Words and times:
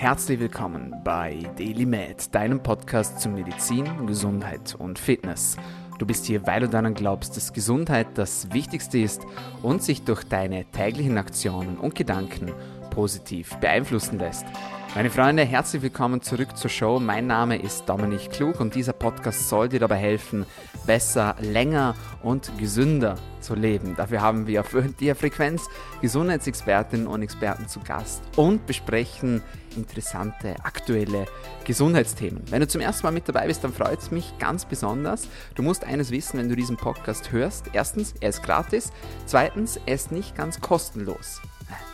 Herzlich 0.00 0.40
willkommen 0.40 0.94
bei 1.04 1.40
Daily 1.58 1.84
Med, 1.84 2.34
deinem 2.34 2.62
Podcast 2.62 3.20
zu 3.20 3.28
Medizin, 3.28 4.06
Gesundheit 4.06 4.74
und 4.78 4.98
Fitness. 4.98 5.58
Du 5.98 6.06
bist 6.06 6.24
hier, 6.24 6.46
weil 6.46 6.60
du 6.60 6.70
daran 6.70 6.94
glaubst, 6.94 7.36
dass 7.36 7.52
Gesundheit 7.52 8.06
das 8.14 8.50
Wichtigste 8.50 8.98
ist 8.98 9.26
und 9.62 9.82
sich 9.82 10.02
durch 10.02 10.24
deine 10.24 10.64
täglichen 10.64 11.18
Aktionen 11.18 11.76
und 11.76 11.94
Gedanken 11.94 12.50
positiv 12.88 13.54
beeinflussen 13.56 14.18
lässt. 14.18 14.46
Meine 14.94 15.10
Freunde, 15.10 15.44
herzlich 15.44 15.82
willkommen 15.82 16.22
zurück 16.22 16.56
zur 16.56 16.70
Show. 16.70 16.98
Mein 16.98 17.26
Name 17.26 17.60
ist 17.60 17.86
Dominik 17.86 18.30
Klug 18.30 18.58
und 18.58 18.74
dieser 18.74 18.94
Podcast 18.94 19.50
soll 19.50 19.68
dir 19.68 19.80
dabei 19.80 19.96
helfen, 19.96 20.46
besser, 20.86 21.36
länger 21.40 21.94
und 22.22 22.50
gesünder 22.58 23.16
zu 23.40 23.54
leben. 23.54 23.94
Dafür 23.96 24.22
haben 24.22 24.46
wir 24.46 24.60
auf 24.60 24.74
der 25.00 25.14
Frequenz 25.14 25.68
Gesundheitsexpertinnen 26.00 27.06
und 27.06 27.20
Experten 27.20 27.68
zu 27.68 27.80
Gast 27.80 28.22
und 28.36 28.66
besprechen 28.66 29.42
interessante, 29.76 30.56
aktuelle 30.62 31.26
Gesundheitsthemen. 31.64 32.42
Wenn 32.50 32.60
du 32.60 32.68
zum 32.68 32.80
ersten 32.80 33.06
Mal 33.06 33.12
mit 33.12 33.28
dabei 33.28 33.46
bist, 33.46 33.64
dann 33.64 33.72
freut 33.72 34.00
es 34.00 34.10
mich 34.10 34.38
ganz 34.38 34.64
besonders. 34.64 35.28
Du 35.54 35.62
musst 35.62 35.84
eines 35.84 36.10
wissen, 36.10 36.38
wenn 36.38 36.48
du 36.48 36.56
diesen 36.56 36.76
Podcast 36.76 37.32
hörst. 37.32 37.66
Erstens, 37.72 38.14
er 38.20 38.30
ist 38.30 38.42
gratis. 38.42 38.92
Zweitens, 39.26 39.78
er 39.86 39.94
ist 39.94 40.12
nicht 40.12 40.36
ganz 40.36 40.60
kostenlos 40.60 41.40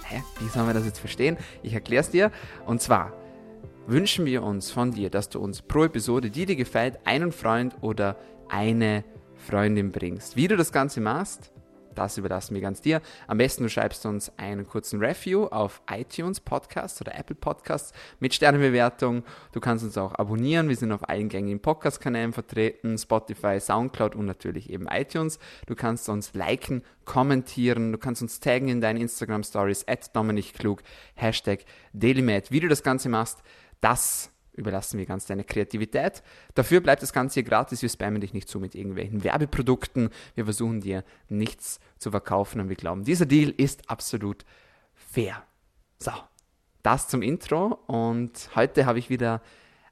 hä, 0.09 0.23
wie 0.41 0.49
sollen 0.49 0.67
wir 0.67 0.75
das 0.75 0.85
jetzt 0.85 0.99
verstehen? 0.99 1.37
Ich 1.63 1.75
erkläre 1.75 2.01
es 2.01 2.11
dir. 2.11 2.31
Und 2.65 2.81
zwar 2.81 3.13
wünschen 3.87 4.27
wir 4.27 4.43
uns 4.43 4.71
von 4.71 4.93
dir, 4.93 5.11
dass 5.11 5.29
du 5.29 5.41
uns 5.41 5.63
pro 5.63 5.85
Episode, 5.85 6.31
die 6.31 6.47
dir 6.47 6.57
gefällt, 6.57 6.99
einen 7.05 7.33
Freund 7.33 7.77
oder 7.81 8.17
eine 8.49 9.05
Freundin 9.35 9.93
bringst. 9.93 10.37
Wie 10.37 10.49
du 10.49 10.57
das 10.57 10.73
Ganze 10.73 11.01
machst, 11.01 11.53
das 11.99 12.19
überlassen 12.19 12.55
wir 12.55 12.63
ganz 12.63 12.81
dir. 12.81 13.01
Am 13.27 13.39
besten 13.39 13.65
du 13.65 13.69
schreibst 13.69 14.07
uns 14.07 14.31
einen 14.39 14.67
kurzen 14.67 15.01
Review 15.01 15.47
auf 15.47 15.83
iTunes 15.91 16.41
Podcasts 16.41 17.01
oder 17.01 17.19
Apple 17.19 17.37
Podcasts 17.37 17.93
mit 18.21 18.35
Sternebewertung. 18.35 19.25
Du 19.53 19.61
kannst 19.61 19.85
uns 19.85 19.99
auch 19.99 20.15
abonnieren. 20.15 20.69
Wir 20.69 20.77
sind 20.77 20.93
auf 20.93 21.09
allen 21.09 21.29
gängigen 21.29 21.61
Podcast-Kanälen 21.61 22.33
vertreten, 22.33 22.99
Spotify, 22.99 23.59
Soundcloud 23.59 24.15
und 24.15 24.27
natürlich 24.27 24.71
eben 24.71 24.87
iTunes. 24.89 25.39
Du 25.67 25.75
kannst 25.75 26.09
uns 26.09 26.35
liken, 26.35 26.83
kommentieren, 27.05 27.93
du 27.93 27.99
kannst 27.99 28.23
uns 28.23 28.41
taggen 28.41 28.69
in 28.69 28.81
deinen 28.81 29.01
Instagram 29.01 29.43
Stories 29.43 29.87
at 29.89 30.15
Dominik 30.15 30.55
Klug, 30.55 30.83
Hashtag 31.15 31.65
DailyMed. 31.93 32.51
Wie 32.51 32.61
du 32.61 32.69
das 32.69 32.83
Ganze 32.83 33.09
machst, 33.09 33.43
das 33.81 34.31
überlassen 34.57 34.99
wir 34.99 35.07
ganz 35.07 35.27
deine 35.27 35.45
Kreativität. 35.45 36.23
Dafür 36.55 36.81
bleibt 36.81 37.03
das 37.03 37.13
Ganze 37.13 37.35
hier 37.35 37.43
gratis. 37.45 37.83
Wir 37.83 37.89
spammen 37.89 38.21
dich 38.21 38.33
nicht 38.35 38.49
zu 38.49 38.59
mit 38.59 38.75
irgendwelchen 38.75 39.25
Werbeprodukten. 39.25 40.11
Wir 40.35 40.45
versuchen 40.45 40.81
dir 40.81 41.05
nichts 41.29 41.81
zu 41.99 42.11
verkaufen 42.11 42.61
und 42.61 42.69
wir 42.69 42.77
glauben, 42.77 43.05
dieser 43.05 43.27
Deal 43.27 43.51
ist 43.57 43.89
absolut 43.91 44.45
fair. 44.95 45.43
So, 45.99 46.13
das 46.83 47.09
zum 47.09 47.23
Intro 47.23 47.79
und 47.87 48.51
heute 48.55 48.87
habe 48.87 48.99
ich 48.99 49.11
wieder 49.11 49.43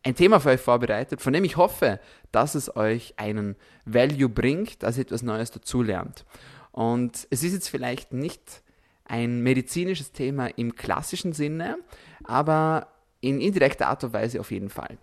ein 0.05 0.15
Thema 0.15 0.39
für 0.39 0.51
euch 0.51 0.61
vorbereitet, 0.61 1.23
von 1.23 1.33
dem 1.33 1.45
ich 1.45 1.57
hoffe, 1.57 1.99
dass 2.31 2.55
es 2.55 2.77
euch 2.77 3.15
einen 3.17 3.57
Value 3.87 4.29
bringt, 4.29 4.83
dass 4.83 4.99
ihr 4.99 5.03
etwas 5.03 5.23
Neues 5.23 5.51
dazulernt. 5.51 6.27
Und 6.73 7.27
es 7.31 7.43
ist 7.43 7.55
jetzt 7.55 7.69
vielleicht 7.69 8.13
nicht 8.13 8.63
ein 9.05 9.43
medizinisches 9.43 10.13
Thema 10.13 10.47
im 10.47 10.77
klassischen 10.77 11.33
Sinne, 11.33 11.79
aber 12.25 12.89
in 13.25 13.41
indirekter 13.41 13.89
Art 13.89 14.05
und 14.05 14.13
Weise 14.13 14.41
auf 14.41 14.51
jeden 14.51 14.69
Fall. 14.69 14.99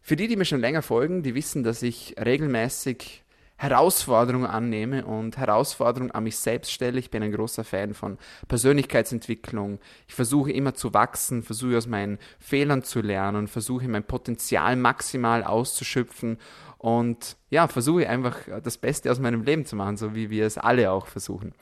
Für 0.00 0.16
die, 0.16 0.28
die 0.28 0.36
mir 0.36 0.44
schon 0.44 0.60
länger 0.60 0.82
folgen, 0.82 1.22
die 1.22 1.34
wissen, 1.34 1.62
dass 1.62 1.82
ich 1.82 2.16
regelmäßig 2.18 3.22
Herausforderungen 3.60 4.46
annehme 4.46 5.04
und 5.04 5.36
Herausforderungen 5.36 6.10
an 6.12 6.24
mich 6.24 6.36
selbst 6.36 6.72
stelle. 6.72 6.98
Ich 6.98 7.10
bin 7.10 7.22
ein 7.22 7.30
großer 7.30 7.62
Fan 7.62 7.92
von 7.92 8.16
Persönlichkeitsentwicklung. 8.48 9.78
Ich 10.08 10.14
versuche 10.14 10.50
immer 10.50 10.72
zu 10.72 10.94
wachsen, 10.94 11.42
versuche 11.42 11.76
aus 11.76 11.86
meinen 11.86 12.18
Fehlern 12.38 12.82
zu 12.82 13.02
lernen, 13.02 13.48
versuche 13.48 13.86
mein 13.86 14.04
Potenzial 14.04 14.76
maximal 14.76 15.44
auszuschöpfen 15.44 16.38
und 16.78 17.36
ja, 17.50 17.68
versuche 17.68 18.08
einfach 18.08 18.38
das 18.64 18.78
Beste 18.78 19.10
aus 19.10 19.18
meinem 19.18 19.42
Leben 19.42 19.66
zu 19.66 19.76
machen, 19.76 19.98
so 19.98 20.14
wie 20.14 20.30
wir 20.30 20.46
es 20.46 20.56
alle 20.56 20.90
auch 20.90 21.06
versuchen. 21.06 21.52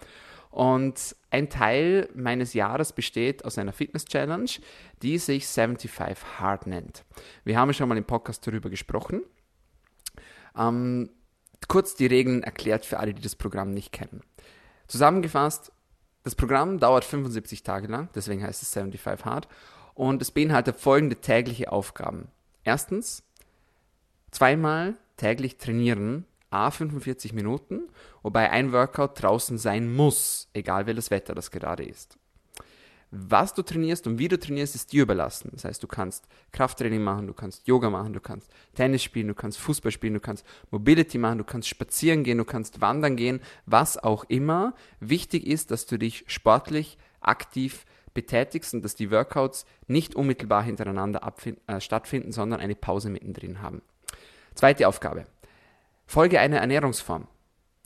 Und 0.51 1.15
ein 1.31 1.51
Teil 1.51 2.09
meines 2.15 2.55
Jahres 2.55 2.93
besteht 2.93 3.45
aus 3.45 3.59
einer 3.59 3.73
Fitness-Challenge, 3.73 4.51
die 5.03 5.19
sich 5.19 5.47
75 5.47 6.17
Hard 6.39 6.67
nennt. 6.67 7.05
Wir 7.45 7.59
haben 7.59 7.73
schon 7.75 7.89
mal 7.89 7.99
im 7.99 8.05
Podcast 8.05 8.47
darüber 8.47 8.71
gesprochen. 8.71 9.23
Ähm, 10.57 11.11
kurz 11.69 11.95
die 11.95 12.07
Regeln 12.07 12.43
erklärt 12.43 12.87
für 12.87 12.99
alle, 12.99 13.15
die 13.15 13.23
das 13.23 13.37
Programm 13.37 13.73
nicht 13.73 13.93
kennen. 13.93 14.23
Zusammengefasst, 14.87 15.71
das 16.23 16.35
Programm 16.35 16.79
dauert 16.79 17.05
75 17.05 17.63
Tage 17.63 17.87
lang, 17.87 18.09
deswegen 18.15 18.43
heißt 18.43 18.63
es 18.63 18.73
75 18.73 19.25
Hard, 19.25 19.49
und 19.95 20.23
es 20.23 20.31
beinhaltet 20.31 20.77
folgende 20.77 21.17
tägliche 21.17 21.71
Aufgaben. 21.73 22.29
Erstens, 22.65 23.23
zweimal 24.31 24.95
täglich 25.17 25.59
trainieren 25.59 26.25
A 26.51 26.71
45 26.71 27.33
Minuten, 27.33 27.83
wobei 28.23 28.51
ein 28.51 28.73
Workout 28.73 29.23
draußen 29.23 29.59
sein 29.59 29.95
muss, 29.95 30.49
egal 30.55 30.87
welches 30.87 31.11
Wetter 31.11 31.35
das 31.35 31.51
gerade 31.51 31.85
ist. 31.85 32.19
Was 33.11 33.55
du 33.55 33.63
trainierst 33.63 34.07
und 34.07 34.19
wie 34.19 34.29
du 34.29 34.39
trainierst, 34.39 34.75
ist 34.75 34.93
dir 34.93 35.03
überlassen. 35.03 35.51
Das 35.55 35.65
heißt, 35.65 35.83
du 35.83 35.87
kannst 35.87 36.29
Krafttraining 36.53 37.03
machen, 37.03 37.27
du 37.27 37.33
kannst 37.33 37.67
Yoga 37.67 37.89
machen, 37.89 38.13
du 38.13 38.21
kannst 38.21 38.51
Tennis 38.75 39.03
spielen, 39.03 39.29
du 39.29 39.35
kannst 39.35 39.59
Fußball 39.59 39.91
spielen, 39.91 40.15
du 40.15 40.21
kannst 40.21 40.45
Mobility 40.71 41.17
machen, 41.17 41.39
du 41.39 41.45
kannst 41.45 41.69
spazieren 41.69 42.23
gehen, 42.23 42.37
du 42.37 42.45
kannst 42.45 42.83
wandern 42.83 43.17
gehen, 43.17 43.41
was 43.65 43.97
auch 43.97 44.25
immer. 44.25 44.75
Wichtig 45.01 45.47
ist, 45.47 45.71
dass 45.71 45.87
du 45.87 45.97
dich 45.99 46.25
sportlich 46.27 46.99
aktiv 47.21 47.87
betätigst 48.13 48.75
und 48.75 48.85
dass 48.85 48.95
die 48.95 49.11
Workouts 49.11 49.65
nicht 49.87 50.15
unmittelbar 50.15 50.63
hintereinander 50.63 51.23
äh, 51.67 51.81
stattfinden, 51.81 52.33
sondern 52.33 52.61
eine 52.61 52.75
Pause 52.75 53.09
mittendrin 53.09 53.63
haben. 53.63 53.81
Zweite 54.55 54.87
Aufgabe. 54.87 55.25
Folge 56.09 56.41
einer 56.41 56.57
Ernährungsform. 56.57 57.29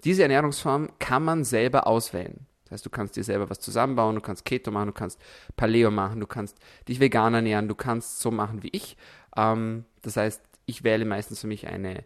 Diese 0.04 0.22
Ernährungsform 0.22 0.90
kann 1.00 1.24
man 1.24 1.42
selber 1.42 1.88
auswählen. 1.88 2.46
Das 2.64 2.72
heißt, 2.72 2.86
du 2.86 2.90
kannst 2.90 3.16
dir 3.16 3.24
selber 3.24 3.50
was 3.50 3.58
zusammenbauen, 3.58 4.14
du 4.14 4.20
kannst 4.20 4.44
Keto 4.44 4.70
machen, 4.70 4.86
du 4.86 4.92
kannst 4.92 5.20
Paleo 5.56 5.90
machen, 5.90 6.20
du 6.20 6.28
kannst 6.28 6.56
dich 6.88 7.00
vegan 7.00 7.34
ernähren, 7.34 7.66
du 7.66 7.74
kannst 7.74 8.20
so 8.20 8.30
machen 8.30 8.62
wie 8.62 8.70
ich. 8.70 8.96
Ähm, 9.36 9.84
das 10.02 10.16
heißt, 10.16 10.40
ich 10.66 10.84
wähle 10.84 11.04
meistens 11.04 11.40
für 11.40 11.48
mich 11.48 11.66
eine 11.66 12.04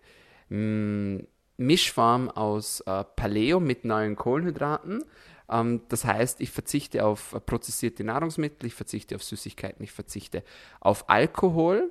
mh, 0.48 1.18
mm, 1.18 1.26
Mischform 1.58 2.30
aus 2.30 2.80
äh, 2.80 3.04
Paleo 3.04 3.60
mit 3.60 3.84
neuen 3.84 4.16
Kohlenhydraten. 4.16 5.04
Ähm, 5.50 5.82
das 5.90 6.06
heißt, 6.06 6.40
ich 6.40 6.50
verzichte 6.50 7.04
auf 7.04 7.36
prozessierte 7.44 8.04
Nahrungsmittel, 8.04 8.66
ich 8.66 8.74
verzichte 8.74 9.16
auf 9.16 9.22
Süßigkeiten, 9.22 9.84
ich 9.84 9.92
verzichte 9.92 10.42
auf 10.80 11.10
Alkohol 11.10 11.90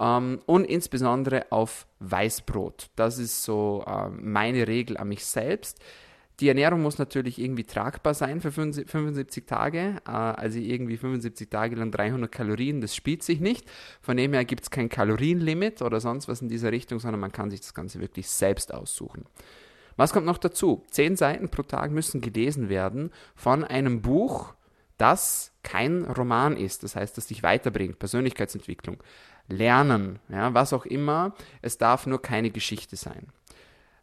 ähm, 0.00 0.40
und 0.46 0.64
insbesondere 0.64 1.50
auf 1.50 1.86
Weißbrot. 2.00 2.90
Das 2.96 3.18
ist 3.18 3.42
so 3.42 3.84
äh, 3.86 4.08
meine 4.10 4.66
Regel 4.68 4.96
an 4.96 5.08
mich 5.08 5.24
selbst. 5.24 5.80
Die 6.40 6.48
Ernährung 6.48 6.82
muss 6.82 6.98
natürlich 6.98 7.38
irgendwie 7.38 7.64
tragbar 7.64 8.14
sein 8.14 8.40
für 8.40 8.50
75 8.50 9.46
Tage. 9.46 9.96
Äh, 10.06 10.10
also 10.10 10.58
irgendwie 10.58 10.96
75 10.96 11.48
Tage 11.48 11.76
lang 11.76 11.90
300 11.90 12.32
Kalorien, 12.32 12.80
das 12.80 12.96
spielt 12.96 13.22
sich 13.22 13.40
nicht. 13.40 13.70
Von 14.00 14.16
dem 14.16 14.32
her 14.32 14.44
gibt 14.44 14.64
es 14.64 14.70
kein 14.70 14.88
Kalorienlimit 14.88 15.82
oder 15.82 16.00
sonst 16.00 16.28
was 16.28 16.42
in 16.42 16.48
dieser 16.48 16.72
Richtung, 16.72 16.98
sondern 16.98 17.20
man 17.20 17.32
kann 17.32 17.50
sich 17.50 17.60
das 17.60 17.74
Ganze 17.74 18.00
wirklich 18.00 18.28
selbst 18.28 18.74
aussuchen. 18.74 19.26
Was 19.96 20.12
kommt 20.12 20.26
noch 20.26 20.38
dazu? 20.38 20.84
Zehn 20.90 21.16
Seiten 21.16 21.48
pro 21.48 21.62
Tag 21.62 21.90
müssen 21.90 22.20
gelesen 22.20 22.68
werden 22.68 23.10
von 23.34 23.62
einem 23.62 24.00
Buch, 24.00 24.54
das 24.98 25.52
kein 25.62 26.04
Roman 26.04 26.56
ist. 26.56 26.82
Das 26.82 26.96
heißt, 26.96 27.16
das 27.16 27.26
dich 27.26 27.42
weiterbringt, 27.42 27.98
Persönlichkeitsentwicklung, 27.98 28.98
Lernen, 29.48 30.18
ja, 30.28 30.54
was 30.54 30.72
auch 30.72 30.86
immer. 30.86 31.34
Es 31.60 31.78
darf 31.78 32.06
nur 32.06 32.22
keine 32.22 32.50
Geschichte 32.50 32.96
sein. 32.96 33.28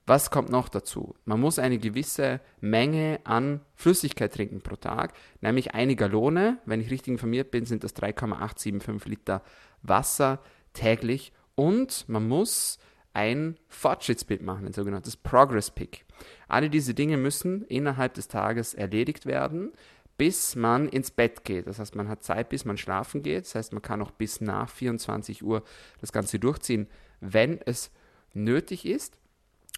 Was 0.10 0.32
kommt 0.32 0.50
noch 0.50 0.70
dazu? 0.70 1.14
Man 1.26 1.40
muss 1.40 1.60
eine 1.60 1.78
gewisse 1.78 2.42
Menge 2.62 3.20
an 3.26 3.62
Flüssigkeit 3.76 4.34
trinken 4.34 4.62
pro 4.62 4.76
Tag, 4.76 5.14
nämlich 5.42 5.76
eine 5.76 5.96
Gallone. 5.96 6.58
Wenn 6.66 6.82
ich 6.82 6.90
richtig 6.90 7.12
informiert 7.12 7.52
bin, 7.52 7.66
sind 7.66 7.84
das 7.84 7.94
3,875 7.94 9.08
Liter 9.08 9.44
Wasser 9.84 10.40
täglich. 10.74 11.32
Und 11.54 12.10
man 12.10 12.28
muss 12.28 12.80
ein 13.14 13.58
Fortschrittsbild 13.68 14.42
machen, 14.42 14.66
ein 14.66 14.74
sogenanntes 14.74 15.16
Progress 15.16 15.70
Pick. 15.70 16.06
Alle 16.48 16.72
diese 16.72 16.96
Dinge 16.96 17.18
müssen 17.18 17.64
innerhalb 17.66 18.16
des 18.16 18.28
Tages 18.28 18.74
erledigt 18.74 19.28
werden 19.28 19.74
bis 20.20 20.58
man 20.58 20.90
ins 20.90 21.12
Bett 21.12 21.46
geht. 21.46 21.66
Das 21.66 21.80
heißt, 21.80 21.96
man 21.96 22.10
hat 22.10 22.24
Zeit, 22.24 22.50
bis 22.50 22.66
man 22.66 22.78
schlafen 22.78 23.24
geht. 23.24 23.46
Das 23.46 23.56
heißt, 23.56 23.72
man 23.72 23.82
kann 23.82 24.02
auch 24.02 24.12
bis 24.12 24.42
nach 24.42 24.70
24 24.70 25.44
Uhr 25.44 25.64
das 26.02 26.12
Ganze 26.12 26.40
durchziehen, 26.40 26.88
wenn 27.22 27.58
es 27.66 27.90
nötig 28.34 28.86
ist. 28.86 29.18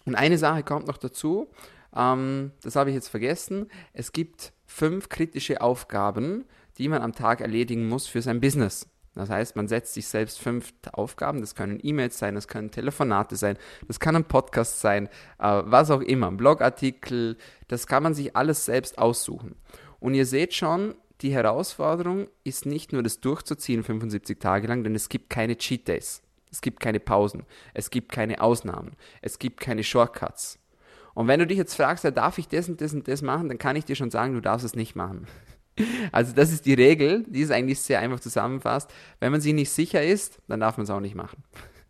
Und 0.04 0.16
eine 0.16 0.38
Sache 0.38 0.64
kommt 0.64 0.88
noch 0.88 0.98
dazu, 0.98 1.46
ähm, 1.94 2.50
das 2.60 2.74
habe 2.74 2.90
ich 2.90 2.94
jetzt 2.94 3.06
vergessen. 3.06 3.68
Es 3.92 4.10
gibt 4.10 4.52
fünf 4.66 5.08
kritische 5.08 5.60
Aufgaben, 5.60 6.44
die 6.76 6.88
man 6.88 7.02
am 7.02 7.12
Tag 7.12 7.40
erledigen 7.40 7.88
muss 7.88 8.08
für 8.08 8.20
sein 8.20 8.40
Business. 8.40 8.88
Das 9.14 9.30
heißt, 9.30 9.54
man 9.54 9.68
setzt 9.68 9.94
sich 9.94 10.08
selbst 10.08 10.40
fünf 10.40 10.72
Aufgaben, 10.92 11.40
das 11.40 11.54
können 11.54 11.78
E-Mails 11.80 12.18
sein, 12.18 12.34
das 12.34 12.48
können 12.48 12.72
Telefonate 12.72 13.36
sein, 13.36 13.58
das 13.86 14.00
kann 14.00 14.16
ein 14.16 14.24
Podcast 14.24 14.80
sein, 14.80 15.06
äh, 15.38 15.62
was 15.66 15.90
auch 15.90 16.00
immer, 16.00 16.28
ein 16.28 16.38
Blogartikel, 16.38 17.36
das 17.68 17.86
kann 17.86 18.02
man 18.02 18.14
sich 18.14 18.34
alles 18.34 18.64
selbst 18.64 18.98
aussuchen. 18.98 19.54
Und 20.02 20.14
ihr 20.14 20.26
seht 20.26 20.52
schon, 20.52 20.96
die 21.20 21.32
Herausforderung 21.32 22.26
ist 22.42 22.66
nicht 22.66 22.92
nur 22.92 23.04
das 23.04 23.20
durchzuziehen 23.20 23.84
75 23.84 24.40
Tage 24.40 24.66
lang, 24.66 24.82
denn 24.82 24.96
es 24.96 25.08
gibt 25.08 25.30
keine 25.30 25.56
Cheat 25.56 25.86
Days. 25.86 26.22
Es 26.50 26.60
gibt 26.60 26.80
keine 26.80 26.98
Pausen. 26.98 27.44
Es 27.72 27.88
gibt 27.88 28.10
keine 28.10 28.40
Ausnahmen. 28.40 28.96
Es 29.20 29.38
gibt 29.38 29.60
keine 29.60 29.84
Shortcuts. 29.84 30.58
Und 31.14 31.28
wenn 31.28 31.38
du 31.38 31.46
dich 31.46 31.56
jetzt 31.56 31.76
fragst, 31.76 32.02
ja, 32.02 32.10
darf 32.10 32.38
ich 32.38 32.48
das 32.48 32.68
und 32.68 32.80
das 32.80 32.92
und 32.92 33.06
das 33.06 33.22
machen, 33.22 33.48
dann 33.48 33.58
kann 33.58 33.76
ich 33.76 33.84
dir 33.84 33.94
schon 33.94 34.10
sagen, 34.10 34.34
du 34.34 34.40
darfst 34.40 34.66
es 34.66 34.74
nicht 34.74 34.96
machen. 34.96 35.26
Also 36.12 36.34
das 36.34 36.52
ist 36.52 36.66
die 36.66 36.74
Regel, 36.74 37.24
die 37.26 37.40
ist 37.40 37.50
eigentlich 37.50 37.80
sehr 37.80 37.98
einfach 38.00 38.20
zusammenfasst. 38.20 38.92
Wenn 39.20 39.32
man 39.32 39.40
sich 39.40 39.54
nicht 39.54 39.70
sicher 39.70 40.04
ist, 40.04 40.42
dann 40.46 40.60
darf 40.60 40.76
man 40.76 40.84
es 40.84 40.90
auch 40.90 41.00
nicht 41.00 41.14
machen. 41.14 41.42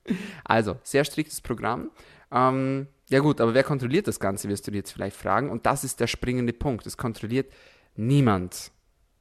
Also, 0.45 0.77
sehr 0.85 1.05
striktes 1.05 1.41
Programm. 1.41 1.91
Ähm, 2.31 2.87
ja 3.09 3.19
gut, 3.19 3.41
aber 3.41 3.55
wer 3.55 3.63
kontrolliert 3.63 4.09
das 4.09 4.21
Ganze, 4.21 4.49
wirst 4.49 4.67
du 4.67 4.71
dir 4.71 4.79
jetzt 4.79 4.93
vielleicht 4.93 5.17
fragen. 5.17 5.51
Und 5.51 5.67
das 5.67 5.85
ist 5.85 6.01
der 6.01 6.07
springende 6.07 6.53
Punkt. 6.53 6.87
Es 6.87 6.97
kontrolliert 6.97 7.53
niemand. 7.95 8.73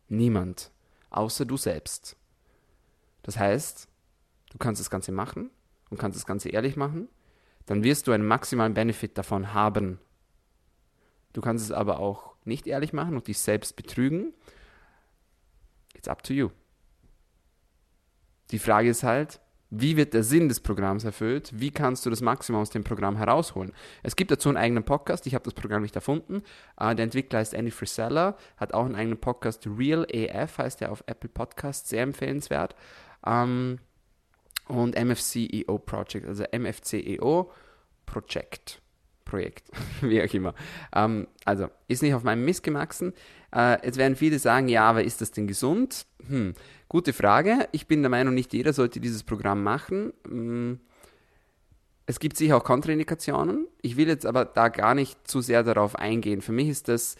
Niemand. 0.08 0.72
Außer 1.10 1.46
du 1.46 1.58
selbst. 1.58 2.16
Das 3.24 3.38
heißt, 3.38 3.88
du 4.52 4.58
kannst 4.58 4.80
das 4.80 4.90
Ganze 4.90 5.12
machen 5.12 5.50
und 5.90 5.98
kannst 5.98 6.18
das 6.18 6.26
Ganze 6.26 6.50
ehrlich 6.50 6.76
machen 6.76 7.10
dann 7.66 7.84
wirst 7.84 8.08
du 8.08 8.12
einen 8.12 8.28
maximalen 8.28 8.74
Benefit 8.74 9.18
davon 9.18 9.54
haben. 9.54 10.00
Du 11.34 11.42
kannst 11.42 11.64
es 11.64 11.72
aber 11.72 12.00
auch 12.00 12.36
nicht 12.44 12.68
ehrlich 12.68 12.94
machen 12.94 13.16
und 13.16 13.28
dich 13.28 13.40
selbst 13.40 13.76
betrügen. 13.76 14.34
It's 15.96 16.08
up 16.08 16.24
to 16.24 16.34
you. 16.34 16.50
Die 18.50 18.60
Frage 18.60 18.90
ist 18.90 19.04
halt, 19.04 19.40
wie 19.72 19.96
wird 19.96 20.14
der 20.14 20.24
Sinn 20.24 20.50
des 20.50 20.60
Programms 20.60 21.06
erfüllt? 21.06 21.50
Wie 21.54 21.72
kannst 21.72 22.06
du 22.06 22.10
das 22.10 22.20
Maximum 22.20 22.62
aus 22.62 22.70
dem 22.70 22.84
Programm 22.84 23.16
herausholen? 23.16 23.72
Es 24.04 24.18
gibt 24.18 24.30
dazu 24.30 24.50
einen 24.50 24.58
eigenen 24.58 24.84
Podcast. 24.84 25.26
Ich 25.28 25.34
habe 25.34 25.46
das 25.46 25.54
Programm 25.54 25.82
nicht 25.82 25.96
erfunden. 25.96 26.44
Uh, 26.80 26.94
der 26.94 27.06
Entwickler 27.06 27.42
ist 27.42 27.54
Andy 27.54 27.72
Frisella, 27.72 28.36
hat 28.58 28.74
auch 28.74 28.86
einen 28.86 28.96
eigenen 28.96 29.18
Podcast. 29.18 29.66
Real 29.66 30.06
AF 30.14 30.58
heißt 30.58 30.82
er 30.82 30.92
auf 30.92 31.06
Apple 31.08 31.30
Podcasts, 31.30 31.90
sehr 31.90 32.04
empfehlenswert. 32.04 32.76
Ähm, 33.26 33.80
und 34.68 35.02
MFCEO 35.02 35.80
Project, 35.80 36.28
also 36.28 36.44
MFCEO 36.52 37.52
Project. 38.06 38.82
Projekt, 39.24 39.70
wie 40.02 40.22
auch 40.22 40.34
immer. 40.34 40.54
Ähm, 40.94 41.28
also, 41.46 41.70
ist 41.88 42.04
nicht 42.04 42.14
auf 42.14 42.24
meinem 42.24 42.44
Mist 42.44 42.64
gewachsen. 42.64 43.14
Äh, 43.56 43.86
jetzt 43.86 43.98
werden 43.98 44.18
viele 44.18 44.38
sagen, 44.40 44.68
ja, 44.68 44.84
aber 44.84 45.04
ist 45.04 45.22
das 45.22 45.32
denn 45.32 45.48
gesund? 45.48 46.06
Hm, 46.28 46.54
gute 46.92 47.14
Frage. 47.14 47.70
Ich 47.72 47.88
bin 47.88 48.02
der 48.02 48.10
Meinung, 48.10 48.34
nicht 48.34 48.52
jeder 48.52 48.74
sollte 48.74 49.00
dieses 49.00 49.24
Programm 49.24 49.64
machen. 49.64 50.12
Hm, 50.28 50.82
es 52.06 52.20
gibt 52.20 52.36
sicher 52.36 52.58
auch 52.58 52.66
Kontraindikationen. 52.66 53.66
Ich 53.82 53.96
will 53.96 54.10
jetzt 54.10 54.26
aber 54.26 54.44
da 54.44 54.68
gar 54.68 54.94
nicht 54.94 55.26
zu 55.26 55.40
sehr 55.40 55.64
darauf 55.64 55.96
eingehen. 55.96 56.42
Für 56.42 56.52
mich 56.52 56.68
ist 56.68 56.90
das 56.90 57.16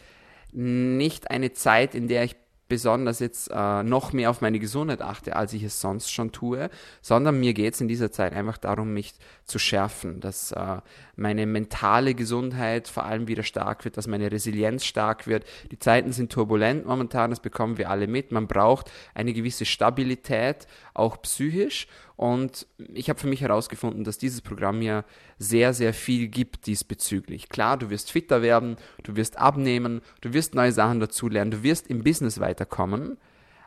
nicht 0.52 1.32
eine 1.32 1.54
Zeit, 1.54 1.96
in 1.96 2.10
der 2.10 2.26
ich 2.26 2.36
besonders 2.68 3.20
jetzt 3.20 3.50
äh, 3.50 3.84
noch 3.84 4.12
mehr 4.12 4.30
auf 4.30 4.42
meine 4.42 4.60
Gesundheit 4.60 5.02
achte, 5.02 5.38
als 5.38 5.54
ich 5.54 5.64
es 5.64 5.80
sonst 5.80 6.12
schon 6.12 6.34
tue, 6.34 6.70
sondern 7.02 7.40
mir 7.40 7.54
geht 7.54 7.74
es 7.74 7.80
in 7.80 7.88
dieser 7.88 8.12
Zeit 8.12 8.34
einfach 8.34 8.58
darum, 8.58 8.94
mich 8.94 9.14
zu 9.46 9.58
schärfen, 9.58 10.20
dass 10.20 10.52
äh, 10.52 10.82
meine 11.22 11.46
mentale 11.46 12.16
Gesundheit 12.16 12.88
vor 12.88 13.06
allem 13.06 13.28
wieder 13.28 13.44
stark 13.44 13.86
wird, 13.86 13.96
dass 13.96 14.08
meine 14.08 14.32
Resilienz 14.32 14.84
stark 14.84 15.28
wird. 15.28 15.46
Die 15.72 15.80
Zeiten 15.80 16.12
sind 16.12 16.32
turbulent 16.32 16.86
momentan, 16.86 17.30
das 17.30 17.40
bekommen 17.40 17.78
wir 17.78 17.90
alle 17.90 18.08
mit. 18.08 18.32
Man 18.32 18.48
braucht 18.48 18.92
eine 19.14 19.32
gewisse 19.34 19.66
Stabilität, 19.66 20.68
auch 20.94 21.22
psychisch. 21.22 21.88
Und 22.18 22.68
ich 22.94 23.10
habe 23.10 23.20
für 23.20 23.28
mich 23.28 23.42
herausgefunden, 23.42 24.04
dass 24.04 24.18
dieses 24.18 24.42
Programm 24.42 24.80
mir 24.80 25.06
sehr, 25.38 25.74
sehr 25.74 25.94
viel 25.94 26.28
gibt 26.28 26.68
diesbezüglich. 26.68 27.50
Klar, 27.50 27.78
du 27.78 27.90
wirst 27.90 28.12
fitter 28.12 28.42
werden, 28.42 28.78
du 29.04 29.16
wirst 29.16 29.38
abnehmen, 29.38 30.02
du 30.22 30.34
wirst 30.34 30.56
neue 30.56 30.72
Sachen 30.72 31.00
dazulernen, 31.00 31.52
du 31.52 31.64
wirst 31.64 31.88
im 31.88 32.04
Business 32.04 32.40
weiterkommen, 32.40 33.18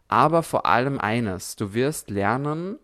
aber 0.09 0.43
vor 0.43 0.67
allem 0.67 0.99
eines, 0.99 1.57
du 1.57 1.73
wirst 1.73 2.11
lernen, 2.11 2.79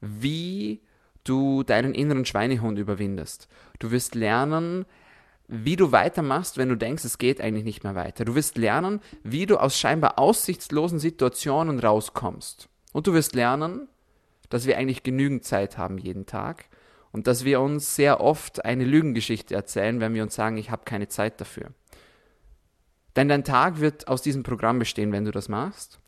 wie 0.00 0.80
du 1.24 1.62
deinen 1.62 1.94
inneren 1.94 2.24
Schweinehund 2.24 2.78
überwindest. 2.78 3.48
Du 3.78 3.90
wirst 3.90 4.14
lernen, 4.14 4.86
wie 5.48 5.76
du 5.76 5.92
weitermachst, 5.92 6.56
wenn 6.56 6.68
du 6.68 6.76
denkst, 6.76 7.04
es 7.04 7.18
geht 7.18 7.40
eigentlich 7.40 7.64
nicht 7.64 7.84
mehr 7.84 7.94
weiter. 7.94 8.24
Du 8.24 8.34
wirst 8.34 8.56
lernen, 8.56 9.00
wie 9.22 9.46
du 9.46 9.58
aus 9.58 9.78
scheinbar 9.78 10.18
aussichtslosen 10.18 10.98
Situationen 10.98 11.80
rauskommst. 11.80 12.68
Und 12.92 13.06
du 13.06 13.12
wirst 13.12 13.34
lernen, 13.34 13.88
dass 14.48 14.66
wir 14.66 14.78
eigentlich 14.78 15.02
genügend 15.02 15.44
Zeit 15.44 15.76
haben 15.76 15.98
jeden 15.98 16.26
Tag 16.26 16.66
und 17.12 17.26
dass 17.26 17.44
wir 17.44 17.60
uns 17.60 17.96
sehr 17.96 18.20
oft 18.20 18.64
eine 18.64 18.84
Lügengeschichte 18.84 19.54
erzählen, 19.54 20.00
wenn 20.00 20.14
wir 20.14 20.22
uns 20.22 20.34
sagen, 20.34 20.56
ich 20.56 20.70
habe 20.70 20.84
keine 20.84 21.08
Zeit 21.08 21.40
dafür. 21.40 21.72
Denn 23.16 23.28
dein 23.28 23.44
Tag 23.44 23.80
wird 23.80 24.08
aus 24.08 24.22
diesem 24.22 24.42
Programm 24.42 24.78
bestehen, 24.78 25.12
wenn 25.12 25.24
du 25.24 25.30
das 25.30 25.48
machst 25.48 26.00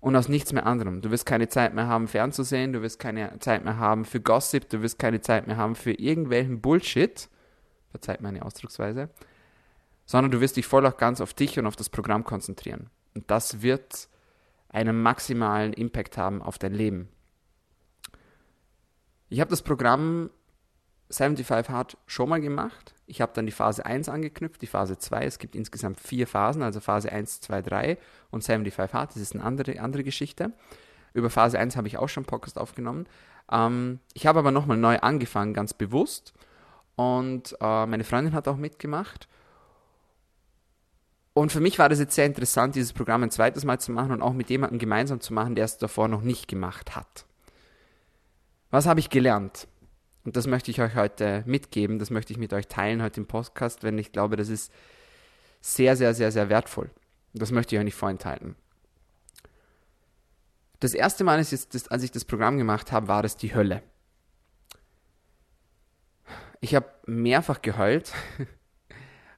und 0.00 0.16
aus 0.16 0.28
nichts 0.28 0.52
mehr 0.52 0.66
anderem. 0.66 1.00
Du 1.00 1.10
wirst 1.10 1.26
keine 1.26 1.48
Zeit 1.48 1.74
mehr 1.74 1.86
haben, 1.86 2.08
fernzusehen, 2.08 2.72
du 2.72 2.82
wirst 2.82 2.98
keine 2.98 3.38
Zeit 3.40 3.64
mehr 3.64 3.78
haben 3.78 4.04
für 4.04 4.20
Gossip, 4.20 4.68
du 4.68 4.82
wirst 4.82 4.98
keine 4.98 5.20
Zeit 5.20 5.46
mehr 5.46 5.56
haben 5.56 5.74
für 5.74 5.92
irgendwelchen 5.92 6.60
Bullshit, 6.60 7.28
verzeiht 7.90 8.20
meine 8.20 8.44
Ausdrucksweise, 8.44 9.10
sondern 10.06 10.30
du 10.30 10.40
wirst 10.40 10.56
dich 10.56 10.66
voll 10.66 10.86
auch 10.86 10.96
ganz 10.96 11.20
auf 11.20 11.34
dich 11.34 11.58
und 11.58 11.66
auf 11.66 11.76
das 11.76 11.88
Programm 11.88 12.24
konzentrieren. 12.24 12.90
Und 13.14 13.30
das 13.30 13.62
wird 13.62 14.08
einen 14.68 15.02
maximalen 15.02 15.72
Impact 15.72 16.16
haben 16.16 16.42
auf 16.42 16.58
dein 16.58 16.74
Leben. 16.74 17.08
Ich 19.30 19.40
habe 19.40 19.50
das 19.50 19.62
Programm 19.62 20.30
75 21.10 21.70
Hard 21.70 21.96
schon 22.06 22.28
mal 22.28 22.40
gemacht. 22.40 22.94
Ich 23.06 23.20
habe 23.20 23.32
dann 23.34 23.46
die 23.46 23.52
Phase 23.52 23.86
1 23.86 24.08
angeknüpft, 24.08 24.60
die 24.60 24.66
Phase 24.66 24.98
2. 24.98 25.24
Es 25.24 25.38
gibt 25.38 25.54
insgesamt 25.54 26.00
vier 26.00 26.26
Phasen, 26.26 26.62
also 26.62 26.80
Phase 26.80 27.10
1, 27.10 27.40
2, 27.40 27.62
3 27.62 27.98
und 28.30 28.44
75 28.44 28.92
Hard. 28.92 29.10
Das 29.10 29.22
ist 29.22 29.34
eine 29.34 29.44
andere, 29.44 29.80
andere 29.80 30.04
Geschichte. 30.04 30.52
Über 31.14 31.30
Phase 31.30 31.58
1 31.58 31.76
habe 31.76 31.88
ich 31.88 31.96
auch 31.96 32.08
schon 32.08 32.24
Podcast 32.24 32.58
aufgenommen. 32.58 33.06
Ähm, 33.50 34.00
ich 34.12 34.26
habe 34.26 34.38
aber 34.38 34.50
nochmal 34.50 34.76
neu 34.76 34.98
angefangen, 34.98 35.54
ganz 35.54 35.72
bewusst. 35.72 36.34
Und 36.96 37.56
äh, 37.60 37.86
meine 37.86 38.04
Freundin 38.04 38.34
hat 38.34 38.48
auch 38.48 38.56
mitgemacht. 38.56 39.28
Und 41.32 41.52
für 41.52 41.60
mich 41.60 41.78
war 41.78 41.88
das 41.88 42.00
jetzt 42.00 42.16
sehr 42.16 42.26
interessant, 42.26 42.74
dieses 42.74 42.92
Programm 42.92 43.22
ein 43.22 43.30
zweites 43.30 43.64
Mal 43.64 43.78
zu 43.78 43.92
machen 43.92 44.10
und 44.10 44.22
auch 44.22 44.32
mit 44.32 44.50
jemandem 44.50 44.80
gemeinsam 44.80 45.20
zu 45.20 45.32
machen, 45.32 45.54
der 45.54 45.64
es 45.64 45.78
davor 45.78 46.08
noch 46.08 46.22
nicht 46.22 46.48
gemacht 46.48 46.96
hat. 46.96 47.26
Was 48.70 48.86
habe 48.86 49.00
ich 49.00 49.08
gelernt? 49.08 49.68
Und 50.28 50.36
das 50.36 50.46
möchte 50.46 50.70
ich 50.70 50.82
euch 50.82 50.94
heute 50.94 51.42
mitgeben, 51.46 51.98
das 51.98 52.10
möchte 52.10 52.34
ich 52.34 52.38
mit 52.38 52.52
euch 52.52 52.68
teilen 52.68 53.00
heute 53.00 53.18
im 53.18 53.26
Podcast, 53.26 53.82
wenn 53.82 53.96
ich 53.96 54.12
glaube, 54.12 54.36
das 54.36 54.50
ist 54.50 54.70
sehr, 55.62 55.96
sehr, 55.96 56.12
sehr, 56.12 56.30
sehr 56.30 56.50
wertvoll. 56.50 56.90
Das 57.32 57.50
möchte 57.50 57.74
ich 57.74 57.78
euch 57.78 57.86
nicht 57.86 57.94
vorenthalten. 57.94 58.54
Das 60.80 60.92
erste 60.92 61.24
Mal, 61.24 61.38
als 61.38 62.02
ich 62.02 62.10
das 62.10 62.26
Programm 62.26 62.58
gemacht 62.58 62.92
habe, 62.92 63.08
war 63.08 63.22
das 63.22 63.38
die 63.38 63.54
Hölle. 63.54 63.82
Ich 66.60 66.74
habe 66.74 66.92
mehrfach 67.06 67.62
geheult 67.62 68.12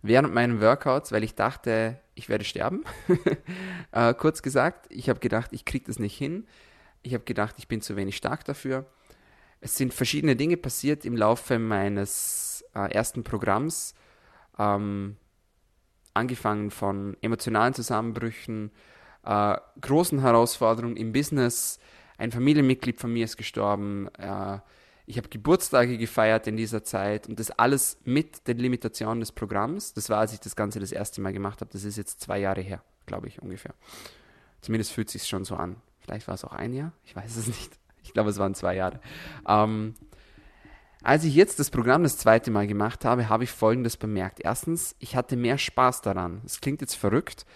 während 0.03 0.35
meinen 0.35 0.61
Workouts, 0.61 1.13
weil 1.13 1.23
ich 1.23 1.37
dachte, 1.37 2.01
ich 2.17 2.29
werde 2.29 2.43
sterben. 2.43 2.83
äh, 3.93 4.13
kurz 4.15 4.43
gesagt, 4.43 4.87
ich 4.89 5.09
habe 5.09 5.21
gedacht, 5.21 5.53
ich 5.53 5.65
kriege 5.65 5.85
das 5.85 6.01
nicht 6.01 6.19
hin. 6.19 6.49
Ich 7.03 7.15
habe 7.15 7.23
gedacht, 7.23 7.55
ich 7.59 7.69
bin 7.69 7.81
zu 7.81 7.95
wenig 7.95 8.17
stark 8.17 8.45
dafür 8.45 8.91
es 9.61 9.77
sind 9.77 9.93
verschiedene 9.93 10.37
Dinge 10.37 10.57
passiert 10.57 11.05
im 11.05 11.17
Laufe 11.17 11.59
meines 11.59 12.65
äh, 12.75 12.93
ersten 12.93 13.25
Programms. 13.25 13.95
Ähm, 14.59 15.17
angefangen 16.15 16.71
von 16.71 17.17
emotionalen 17.21 17.75
Zusammenbrüchen, 17.75 18.71
äh, 19.25 19.57
großen 19.81 20.21
Herausforderungen 20.21 20.97
im 20.97 21.13
Business. 21.13 21.79
Ein 22.19 22.33
Familienmitglied 22.33 23.01
von 23.01 23.13
mir 23.13 23.25
ist 23.25 23.37
gestorben. 23.37 24.09
Äh, 24.19 24.59
ich 25.07 25.17
habe 25.17 25.29
Geburtstage 25.29 25.99
gefeiert 25.99 26.47
in 26.47 26.57
dieser 26.57 26.85
Zeit 26.85 27.29
und 27.29 27.41
das 27.41 27.51
alles 27.51 27.99
mit 28.05 28.47
den 28.47 28.59
Limitationen 28.59 29.21
des 29.21 29.33
Programms. 29.33 29.93
Das 29.93 30.09
war, 30.09 30.19
als 30.19 30.33
ich 30.33 30.41
das 30.41 30.57
Ganze 30.57 30.79
das 30.81 30.93
erste 30.93 31.21
Mal 31.21 31.33
gemacht 31.33 31.61
habe. 31.61 31.71
Das 31.73 31.85
ist 31.85 31.97
jetzt 31.97 32.21
zwei 32.21 32.39
Jahre 32.39 32.61
her, 32.61 32.83
glaube 33.07 33.29
ich 33.29 33.43
ungefähr. 33.43 33.75
Zumindest 34.61 34.93
fühlt 34.93 35.09
es 35.09 35.15
sich 35.15 35.27
schon 35.27 35.45
so 35.45 35.57
an. 35.57 35.77
Vielleicht 35.99 36.29
war 36.29 36.35
es 36.35 36.45
auch 36.45 36.53
ein 36.53 36.73
Jahr, 36.73 36.93
ich 37.05 37.17
weiß 37.17 37.37
es 37.37 37.47
nicht. 37.47 37.80
Ich 38.11 38.15
glaube, 38.15 38.31
es 38.31 38.39
waren 38.39 38.57
zwei 38.57 38.75
Jahre. 38.75 38.99
Ähm, 39.47 39.95
als 41.01 41.23
ich 41.23 41.33
jetzt 41.33 41.61
das 41.61 41.71
Programm 41.71 42.03
das 42.03 42.19
zweite 42.19 42.51
Mal 42.51 42.67
gemacht 42.67 43.05
habe, 43.05 43.29
habe 43.29 43.45
ich 43.45 43.53
Folgendes 43.53 43.97
bemerkt. 43.97 44.41
Erstens, 44.41 44.97
ich 44.99 45.15
hatte 45.15 45.37
mehr 45.37 45.59
Spaß 45.59 46.03
daran. 46.03 46.43
Es 46.45 46.61
klingt 46.61 46.81
jetzt 46.81 46.97
verrückt, 46.97 47.47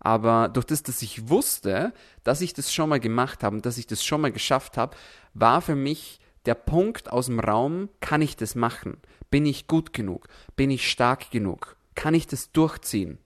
aber 0.00 0.48
durch 0.48 0.66
das, 0.66 0.82
dass 0.82 1.00
ich 1.00 1.28
wusste, 1.28 1.92
dass 2.24 2.40
ich 2.40 2.54
das 2.54 2.74
schon 2.74 2.88
mal 2.88 2.98
gemacht 2.98 3.44
habe 3.44 3.54
und 3.54 3.64
dass 3.64 3.78
ich 3.78 3.86
das 3.86 4.04
schon 4.04 4.20
mal 4.20 4.32
geschafft 4.32 4.76
habe, 4.76 4.96
war 5.32 5.62
für 5.62 5.76
mich 5.76 6.18
der 6.44 6.56
Punkt 6.56 7.12
aus 7.12 7.26
dem 7.26 7.38
Raum, 7.38 7.88
kann 8.00 8.20
ich 8.20 8.36
das 8.36 8.56
machen? 8.56 8.96
Bin 9.30 9.46
ich 9.46 9.68
gut 9.68 9.92
genug? 9.92 10.26
Bin 10.56 10.72
ich 10.72 10.90
stark 10.90 11.30
genug? 11.30 11.76
Kann 11.94 12.14
ich 12.14 12.26
das 12.26 12.50
durchziehen? 12.50 13.18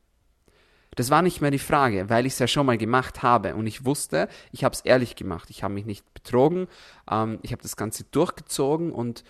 Das 0.96 1.10
war 1.10 1.22
nicht 1.22 1.40
mehr 1.40 1.50
die 1.50 1.58
Frage, 1.58 2.08
weil 2.08 2.26
ich 2.26 2.34
es 2.34 2.38
ja 2.38 2.46
schon 2.46 2.66
mal 2.66 2.78
gemacht 2.78 3.22
habe 3.22 3.54
und 3.54 3.66
ich 3.66 3.84
wusste, 3.84 4.28
ich 4.52 4.64
habe 4.64 4.74
es 4.74 4.80
ehrlich 4.82 5.16
gemacht. 5.16 5.50
Ich 5.50 5.62
habe 5.62 5.74
mich 5.74 5.86
nicht 5.86 6.12
betrogen, 6.14 6.68
ähm, 7.10 7.38
ich 7.42 7.52
habe 7.52 7.62
das 7.62 7.76
Ganze 7.76 8.04
durchgezogen 8.04 8.92
und 8.92 9.24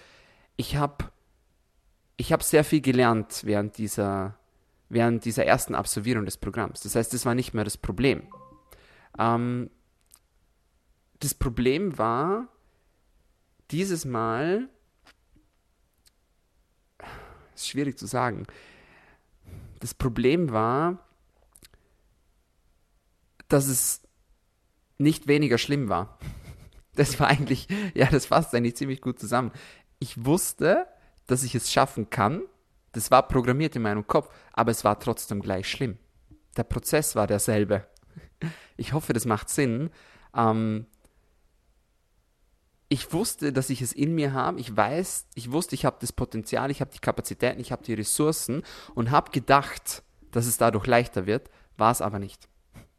ich 0.56 0.76
habe 0.76 1.06
ich 2.16 2.32
hab 2.32 2.42
sehr 2.42 2.64
viel 2.64 2.80
gelernt 2.80 3.42
während 3.44 3.78
dieser, 3.78 4.38
während 4.88 5.24
dieser 5.24 5.46
ersten 5.46 5.74
Absolvierung 5.74 6.24
des 6.24 6.36
Programms. 6.36 6.80
Das 6.82 6.94
heißt, 6.94 7.12
das 7.12 7.26
war 7.26 7.34
nicht 7.34 7.54
mehr 7.54 7.64
das 7.64 7.76
Problem. 7.76 8.28
Ähm, 9.18 9.70
das 11.20 11.34
Problem 11.34 11.98
war, 11.98 12.48
dieses 13.70 14.04
Mal, 14.04 14.68
ist 17.54 17.68
schwierig 17.68 17.98
zu 17.98 18.06
sagen, 18.06 18.46
das 19.80 19.94
Problem 19.94 20.52
war, 20.52 21.03
dass 23.54 23.68
es 23.68 24.02
nicht 24.98 25.28
weniger 25.28 25.58
schlimm 25.58 25.88
war. 25.88 26.18
Das 26.96 27.18
war 27.18 27.26
eigentlich, 27.26 27.66
ja, 27.94 28.06
das 28.06 28.26
fasst 28.26 28.54
eigentlich 28.54 28.76
ziemlich 28.76 29.00
gut 29.00 29.18
zusammen. 29.18 29.50
Ich 29.98 30.24
wusste, 30.24 30.86
dass 31.26 31.42
ich 31.42 31.56
es 31.56 31.72
schaffen 31.72 32.08
kann. 32.08 32.42
Das 32.92 33.10
war 33.10 33.26
programmiert 33.26 33.74
in 33.74 33.82
meinem 33.82 34.06
Kopf, 34.06 34.32
aber 34.52 34.70
es 34.70 34.84
war 34.84 35.00
trotzdem 35.00 35.40
gleich 35.40 35.68
schlimm. 35.68 35.98
Der 36.56 36.62
Prozess 36.62 37.16
war 37.16 37.26
derselbe. 37.26 37.84
Ich 38.76 38.92
hoffe, 38.92 39.12
das 39.12 39.24
macht 39.24 39.48
Sinn. 39.50 39.90
Ähm, 40.36 40.86
ich 42.88 43.12
wusste, 43.12 43.52
dass 43.52 43.70
ich 43.70 43.82
es 43.82 43.92
in 43.92 44.14
mir 44.14 44.32
habe. 44.32 44.60
Ich 44.60 44.76
weiß, 44.76 45.26
ich 45.34 45.50
wusste, 45.50 45.74
ich 45.74 45.84
habe 45.84 45.96
das 46.00 46.12
Potenzial, 46.12 46.70
ich 46.70 46.80
habe 46.80 46.92
die 46.92 47.00
Kapazitäten, 47.00 47.60
ich 47.60 47.72
habe 47.72 47.82
die 47.82 47.94
Ressourcen 47.94 48.62
und 48.94 49.10
habe 49.10 49.32
gedacht, 49.32 50.04
dass 50.30 50.46
es 50.46 50.58
dadurch 50.58 50.86
leichter 50.86 51.26
wird. 51.26 51.50
War 51.76 51.90
es 51.90 52.00
aber 52.00 52.20
nicht. 52.20 52.48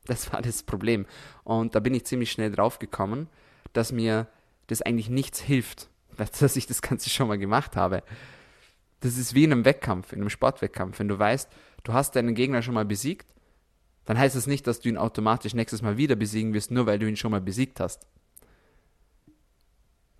Das 0.05 0.31
war 0.31 0.41
das 0.41 0.63
Problem. 0.63 1.05
Und 1.43 1.75
da 1.75 1.79
bin 1.79 1.93
ich 1.93 2.05
ziemlich 2.05 2.31
schnell 2.31 2.51
drauf 2.51 2.79
gekommen, 2.79 3.27
dass 3.73 3.91
mir 3.91 4.27
das 4.67 4.81
eigentlich 4.81 5.09
nichts 5.09 5.39
hilft, 5.39 5.89
dass 6.17 6.55
ich 6.55 6.67
das 6.67 6.81
Ganze 6.81 7.09
schon 7.09 7.27
mal 7.27 7.37
gemacht 7.37 7.75
habe. 7.75 8.03
Das 9.01 9.17
ist 9.17 9.35
wie 9.35 9.43
in 9.43 9.51
einem 9.51 9.65
Wettkampf, 9.65 10.13
in 10.13 10.19
einem 10.19 10.29
Sportwettkampf. 10.29 10.99
Wenn 10.99 11.07
du 11.07 11.19
weißt, 11.19 11.49
du 11.83 11.93
hast 11.93 12.15
deinen 12.15 12.35
Gegner 12.35 12.61
schon 12.61 12.73
mal 12.73 12.85
besiegt, 12.85 13.27
dann 14.05 14.17
heißt 14.17 14.35
das 14.35 14.47
nicht, 14.47 14.67
dass 14.67 14.79
du 14.79 14.89
ihn 14.89 14.97
automatisch 14.97 15.53
nächstes 15.53 15.81
Mal 15.81 15.97
wieder 15.97 16.15
besiegen 16.15 16.53
wirst, 16.53 16.71
nur 16.71 16.85
weil 16.85 16.99
du 16.99 17.07
ihn 17.07 17.17
schon 17.17 17.31
mal 17.31 17.41
besiegt 17.41 17.79
hast. 17.79 18.07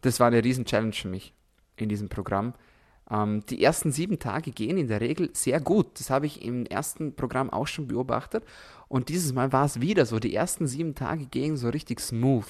Das 0.02 0.20
war 0.20 0.28
eine 0.28 0.44
riesen 0.44 0.66
Challenge 0.66 0.94
für 0.94 1.08
mich 1.08 1.34
in 1.78 1.90
diesem 1.90 2.10
Programm. 2.10 2.54
Ähm, 3.10 3.46
die 3.50 3.64
ersten 3.64 3.92
sieben 3.92 4.20
Tage 4.20 4.52
gehen 4.52 4.78
in 4.78 4.88
der 4.88 5.02
Regel 5.02 5.30
sehr 5.34 5.60
gut. 5.60 6.00
Das 6.00 6.10
habe 6.10 6.26
ich 6.26 6.44
im 6.44 6.66
ersten 6.66 7.16
Programm 7.16 7.50
auch 7.50 7.68
schon 7.68 7.88
beobachtet. 7.88 8.44
Und 8.88 9.10
dieses 9.10 9.34
Mal 9.34 9.52
war 9.52 9.66
es 9.66 9.82
wieder 9.82 10.06
so. 10.06 10.20
Die 10.20 10.34
ersten 10.34 10.68
sieben 10.68 10.96
Tage 10.96 11.26
gehen 11.26 11.58
so 11.58 11.70
richtig 11.70 12.00
smooth. 12.00 12.48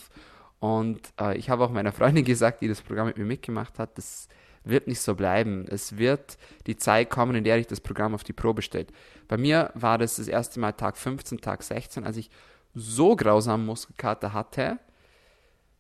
Und 0.60 1.02
äh, 1.20 1.38
ich 1.38 1.50
habe 1.50 1.64
auch 1.64 1.72
meiner 1.72 1.92
Freundin 1.92 2.26
gesagt, 2.26 2.62
die 2.62 2.68
das 2.68 2.82
Programm 2.82 3.08
mit 3.08 3.18
mir 3.18 3.26
mitgemacht 3.26 3.80
hat, 3.80 3.98
das 3.98 4.28
wird 4.64 4.88
nicht 4.88 5.02
so 5.02 5.14
bleiben. 5.16 5.66
Es 5.70 5.98
wird 5.98 6.38
die 6.66 6.76
Zeit 6.76 7.10
kommen, 7.10 7.36
in 7.36 7.44
der 7.44 7.58
ich 7.58 7.68
das 7.68 7.82
Programm 7.82 8.16
auf 8.16 8.24
die 8.24 8.34
Probe 8.34 8.62
stelle. 8.62 8.88
Bei 9.28 9.38
mir 9.38 9.72
war 9.76 9.98
das 9.98 10.16
das 10.16 10.28
erste 10.28 10.60
Mal 10.60 10.72
Tag 10.74 10.98
15, 10.98 11.40
Tag 11.40 11.64
16, 11.64 12.04
als 12.04 12.18
ich 12.18 12.30
so 12.74 13.16
grausam 13.16 13.66
Muskelkater 13.66 14.34
hatte, 14.34 14.80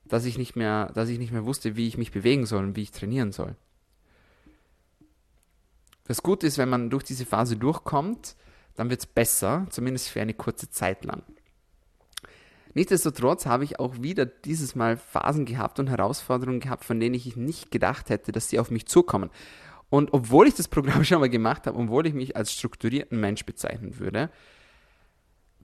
dass 0.06 0.26
ich 0.26 0.38
nicht 0.38 0.56
mehr, 0.56 0.92
dass 0.94 1.10
ich 1.10 1.18
nicht 1.18 1.32
mehr 1.32 1.46
wusste, 1.46 1.76
wie 1.76 1.88
ich 1.88 1.98
mich 1.98 2.12
bewegen 2.12 2.46
soll 2.46 2.64
und 2.64 2.76
wie 2.76 2.84
ich 2.84 2.92
trainieren 2.92 3.32
soll. 3.32 3.56
Das 6.08 6.22
Gute 6.24 6.48
ist, 6.48 6.58
wenn 6.58 6.70
man 6.70 6.90
durch 6.90 7.04
diese 7.04 7.26
Phase 7.26 7.58
durchkommt, 7.58 8.36
dann 8.76 8.90
wird 8.90 9.02
es 9.02 9.06
besser, 9.06 9.66
zumindest 9.70 10.10
für 10.10 10.22
eine 10.22 10.34
kurze 10.34 10.70
Zeit 10.70 11.04
lang. 11.04 11.24
Nichtsdestotrotz 12.74 13.46
habe 13.46 13.64
ich 13.64 13.80
auch 13.80 14.02
wieder 14.02 14.26
dieses 14.26 14.76
Mal 14.76 14.98
Phasen 14.98 15.46
gehabt 15.46 15.80
und 15.80 15.88
Herausforderungen 15.88 16.60
gehabt, 16.60 16.84
von 16.84 17.00
denen 17.00 17.16
ich 17.16 17.36
nicht 17.38 17.72
gedacht 17.72 18.10
hätte, 18.10 18.34
dass 18.34 18.50
sie 18.50 18.60
auf 18.60 18.70
mich 18.70 18.86
zukommen. 18.86 19.30
Und 19.90 20.14
obwohl 20.14 20.48
ich 20.48 20.56
das 20.56 20.68
Programm 20.68 21.04
schon 21.06 21.22
mal 21.22 21.30
gemacht 21.30 21.68
habe, 21.68 21.80
obwohl 21.80 22.06
ich 22.06 22.14
mich 22.14 22.36
als 22.36 22.52
strukturierten 22.52 23.20
Mensch 23.20 23.46
bezeichnen 23.46 23.98
würde, 23.98 24.30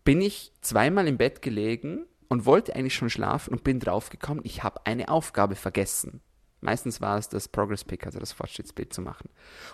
bin 0.04 0.22
ich 0.22 0.54
zweimal 0.62 1.08
im 1.08 1.18
Bett 1.18 1.42
gelegen 1.42 2.06
und 2.30 2.46
wollte 2.46 2.76
eigentlich 2.76 2.96
schon 2.96 3.10
schlafen 3.10 3.54
und 3.54 3.64
bin 3.64 3.80
draufgekommen, 3.80 4.46
ich 4.46 4.64
habe 4.64 4.86
eine 4.86 5.10
Aufgabe 5.10 5.56
vergessen. 5.56 6.22
Meistens 6.62 7.02
war 7.02 7.18
es 7.18 7.28
das 7.28 7.48
Progress 7.48 7.84
Pick, 7.84 8.06
also 8.06 8.20
das 8.20 8.32
Fortschrittsbild 8.32 8.94
zu 8.94 9.02
machen. 9.02 9.30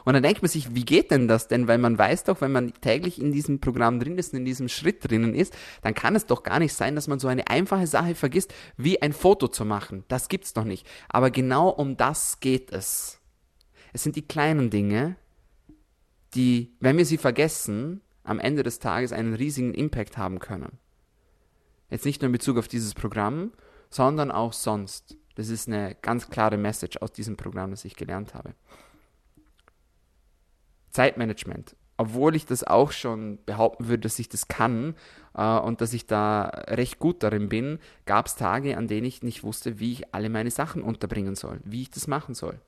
Und 0.06 0.14
dann 0.14 0.24
denkt 0.24 0.42
man 0.42 0.50
sich, 0.50 0.74
wie 0.74 0.86
geht 0.86 1.12
denn 1.12 1.28
das 1.28 1.50
denn? 1.50 1.68
Weil 1.68 1.80
man 1.80 1.98
weiß 1.98 2.24
doch, 2.24 2.40
wenn 2.40 2.54
man 2.54 2.74
täglich 2.76 3.22
in 3.22 3.34
diesem 3.34 3.60
Programm 3.60 4.00
drin 4.00 4.18
ist, 4.18 4.34
in 4.34 4.46
diesem 4.46 4.70
Schritt 4.70 5.04
drinnen 5.10 5.36
ist, 5.36 5.54
dann 5.82 5.94
kann 5.94 6.16
es 6.16 6.26
doch 6.26 6.44
gar 6.44 6.60
nicht 6.60 6.74
sein, 6.74 6.96
dass 6.96 7.10
man 7.10 7.20
so 7.20 7.28
eine 7.28 7.48
einfache 7.48 7.88
Sache 7.88 8.16
vergisst, 8.16 8.54
wie 8.78 9.02
ein 9.02 9.12
Foto 9.12 9.50
zu 9.50 9.66
machen. 9.66 10.06
Das 10.08 10.30
gibt's 10.30 10.54
doch 10.54 10.64
nicht. 10.64 10.88
Aber 11.10 11.30
genau 11.30 11.68
um 11.68 11.98
das 11.98 12.40
geht 12.40 12.72
es. 12.72 13.20
Es 13.92 14.04
sind 14.04 14.16
die 14.16 14.26
kleinen 14.26 14.70
Dinge, 14.70 15.18
die, 16.36 16.74
wenn 16.80 16.98
wir 16.98 17.06
sie 17.06 17.18
vergessen, 17.18 18.02
am 18.24 18.40
Ende 18.40 18.64
des 18.64 18.80
Tages 18.80 19.12
einen 19.12 19.34
riesigen 19.34 19.74
Impact 19.74 20.18
haben 20.18 20.40
können. 20.40 20.80
Jetzt 21.90 22.06
nicht 22.06 22.22
nur 22.22 22.28
in 22.28 22.34
Bezug 22.34 22.58
auf 22.58 22.68
dieses 22.68 22.94
Programm, 22.94 23.52
sondern 23.90 24.32
auch 24.32 24.54
sonst. 24.54 25.18
Das 25.38 25.50
ist 25.50 25.68
eine 25.68 25.96
ganz 26.02 26.32
klare 26.32 26.58
Message 26.58 26.98
aus 26.98 27.12
diesem 27.12 27.38
Programm, 27.38 27.70
das 27.70 27.86
ich 27.86 27.96
gelernt 27.96 28.34
habe. 28.34 28.56
Zeitmanagement. 30.90 31.76
Obwohl 31.96 32.36
ich 32.36 32.48
das 32.48 32.64
auch 32.64 32.92
schon 32.92 33.38
behaupten 33.46 33.88
würde, 33.88 34.02
dass 34.02 34.18
ich 34.18 34.30
das 34.30 34.48
kann 34.48 34.96
äh, 35.36 35.60
und 35.60 35.82
dass 35.82 35.94
ich 35.94 36.08
da 36.08 36.46
recht 36.70 36.98
gut 36.98 37.22
darin 37.22 37.50
bin, 37.50 37.78
gab 38.08 38.26
es 38.26 38.36
Tage, 38.36 38.78
an 38.78 38.88
denen 38.88 39.06
ich 39.06 39.22
nicht 39.22 39.44
wusste, 39.44 39.80
wie 39.80 39.92
ich 39.92 40.16
alle 40.16 40.30
meine 40.30 40.50
Sachen 40.50 40.82
unterbringen 40.82 41.36
soll, 41.36 41.60
wie 41.64 41.84
ich 41.84 41.92
das 41.92 42.08
machen 42.08 42.34
soll. 42.34 42.60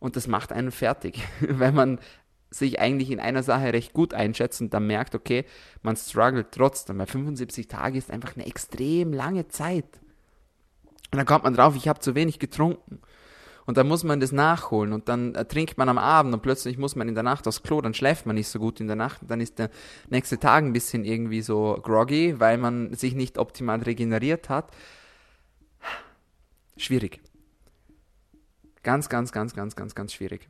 Und 0.00 0.16
das 0.16 0.26
macht 0.26 0.50
einen 0.50 0.72
fertig, 0.72 1.22
wenn 1.40 1.74
man 1.74 2.00
sich 2.50 2.80
eigentlich 2.80 3.12
in 3.12 3.20
einer 3.20 3.44
Sache 3.44 3.72
recht 3.72 3.92
gut 3.92 4.12
einschätzt 4.12 4.60
und 4.60 4.74
dann 4.74 4.88
merkt, 4.88 5.14
okay, 5.14 5.44
man 5.82 5.94
struggelt 5.94 6.48
trotzdem, 6.50 6.98
weil 6.98 7.06
75 7.06 7.68
Tage 7.68 7.96
ist 7.96 8.10
einfach 8.10 8.34
eine 8.34 8.46
extrem 8.46 9.12
lange 9.12 9.46
Zeit. 9.46 10.00
Und 11.10 11.16
dann 11.16 11.26
kommt 11.26 11.44
man 11.44 11.54
drauf, 11.54 11.74
ich 11.76 11.88
habe 11.88 12.00
zu 12.00 12.14
wenig 12.14 12.38
getrunken. 12.38 13.00
Und 13.68 13.76
dann 13.76 13.86
muss 13.86 14.02
man 14.02 14.18
das 14.18 14.32
nachholen 14.32 14.94
und 14.94 15.10
dann 15.10 15.34
äh, 15.34 15.44
trinkt 15.44 15.76
man 15.76 15.90
am 15.90 15.98
Abend 15.98 16.32
und 16.32 16.40
plötzlich 16.40 16.78
muss 16.78 16.96
man 16.96 17.06
in 17.06 17.14
der 17.14 17.22
Nacht 17.22 17.46
aufs 17.46 17.62
Klo, 17.62 17.82
dann 17.82 17.92
schläft 17.92 18.24
man 18.24 18.34
nicht 18.34 18.48
so 18.48 18.58
gut 18.58 18.80
in 18.80 18.86
der 18.86 18.96
Nacht 18.96 19.20
dann 19.28 19.42
ist 19.42 19.58
der 19.58 19.68
nächste 20.08 20.38
Tag 20.38 20.64
ein 20.64 20.72
bisschen 20.72 21.04
irgendwie 21.04 21.42
so 21.42 21.78
groggy, 21.82 22.40
weil 22.40 22.56
man 22.56 22.94
sich 22.94 23.14
nicht 23.14 23.36
optimal 23.36 23.82
regeneriert 23.82 24.48
hat. 24.48 24.74
Schwierig. 26.78 27.20
Ganz, 28.82 29.10
ganz, 29.10 29.32
ganz, 29.32 29.54
ganz, 29.54 29.76
ganz, 29.76 29.94
ganz 29.94 30.14
schwierig. 30.14 30.48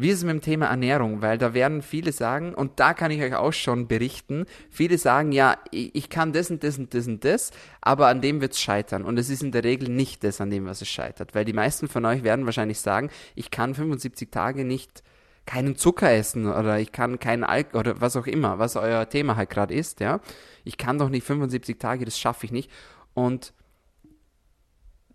Wie 0.00 0.08
ist 0.08 0.18
es 0.18 0.24
mit 0.24 0.32
dem 0.32 0.40
Thema 0.40 0.66
Ernährung? 0.66 1.20
Weil 1.20 1.36
da 1.36 1.52
werden 1.52 1.82
viele 1.82 2.12
sagen, 2.12 2.54
und 2.54 2.80
da 2.80 2.94
kann 2.94 3.10
ich 3.10 3.20
euch 3.20 3.34
auch 3.34 3.52
schon 3.52 3.86
berichten, 3.86 4.46
viele 4.70 4.96
sagen, 4.96 5.30
ja, 5.30 5.58
ich 5.72 6.08
kann 6.08 6.32
das 6.32 6.50
und 6.50 6.64
das 6.64 6.78
und 6.78 6.94
das 6.94 7.06
und 7.06 7.22
das, 7.22 7.50
aber 7.82 8.06
an 8.06 8.22
dem 8.22 8.40
wird 8.40 8.52
es 8.52 8.60
scheitern. 8.60 9.04
Und 9.04 9.18
es 9.18 9.28
ist 9.28 9.42
in 9.42 9.52
der 9.52 9.62
Regel 9.62 9.90
nicht 9.90 10.24
das, 10.24 10.40
an 10.40 10.48
dem, 10.48 10.64
was 10.64 10.80
es 10.80 10.88
scheitert. 10.88 11.34
Weil 11.34 11.44
die 11.44 11.52
meisten 11.52 11.86
von 11.86 12.06
euch 12.06 12.22
werden 12.22 12.46
wahrscheinlich 12.46 12.80
sagen, 12.80 13.10
ich 13.34 13.50
kann 13.50 13.74
75 13.74 14.30
Tage 14.30 14.64
nicht 14.64 15.02
keinen 15.44 15.76
Zucker 15.76 16.10
essen 16.10 16.46
oder 16.46 16.78
ich 16.78 16.92
kann 16.92 17.18
keinen 17.18 17.44
Alkohol 17.44 17.80
oder 17.80 18.00
was 18.00 18.16
auch 18.16 18.26
immer, 18.26 18.58
was 18.58 18.76
euer 18.76 19.06
Thema 19.06 19.36
halt 19.36 19.50
gerade 19.50 19.74
ist, 19.74 20.00
ja. 20.00 20.20
Ich 20.64 20.78
kann 20.78 20.96
doch 20.96 21.10
nicht 21.10 21.26
75 21.26 21.78
Tage, 21.78 22.06
das 22.06 22.18
schaffe 22.18 22.46
ich 22.46 22.52
nicht. 22.52 22.70
Und 23.12 23.52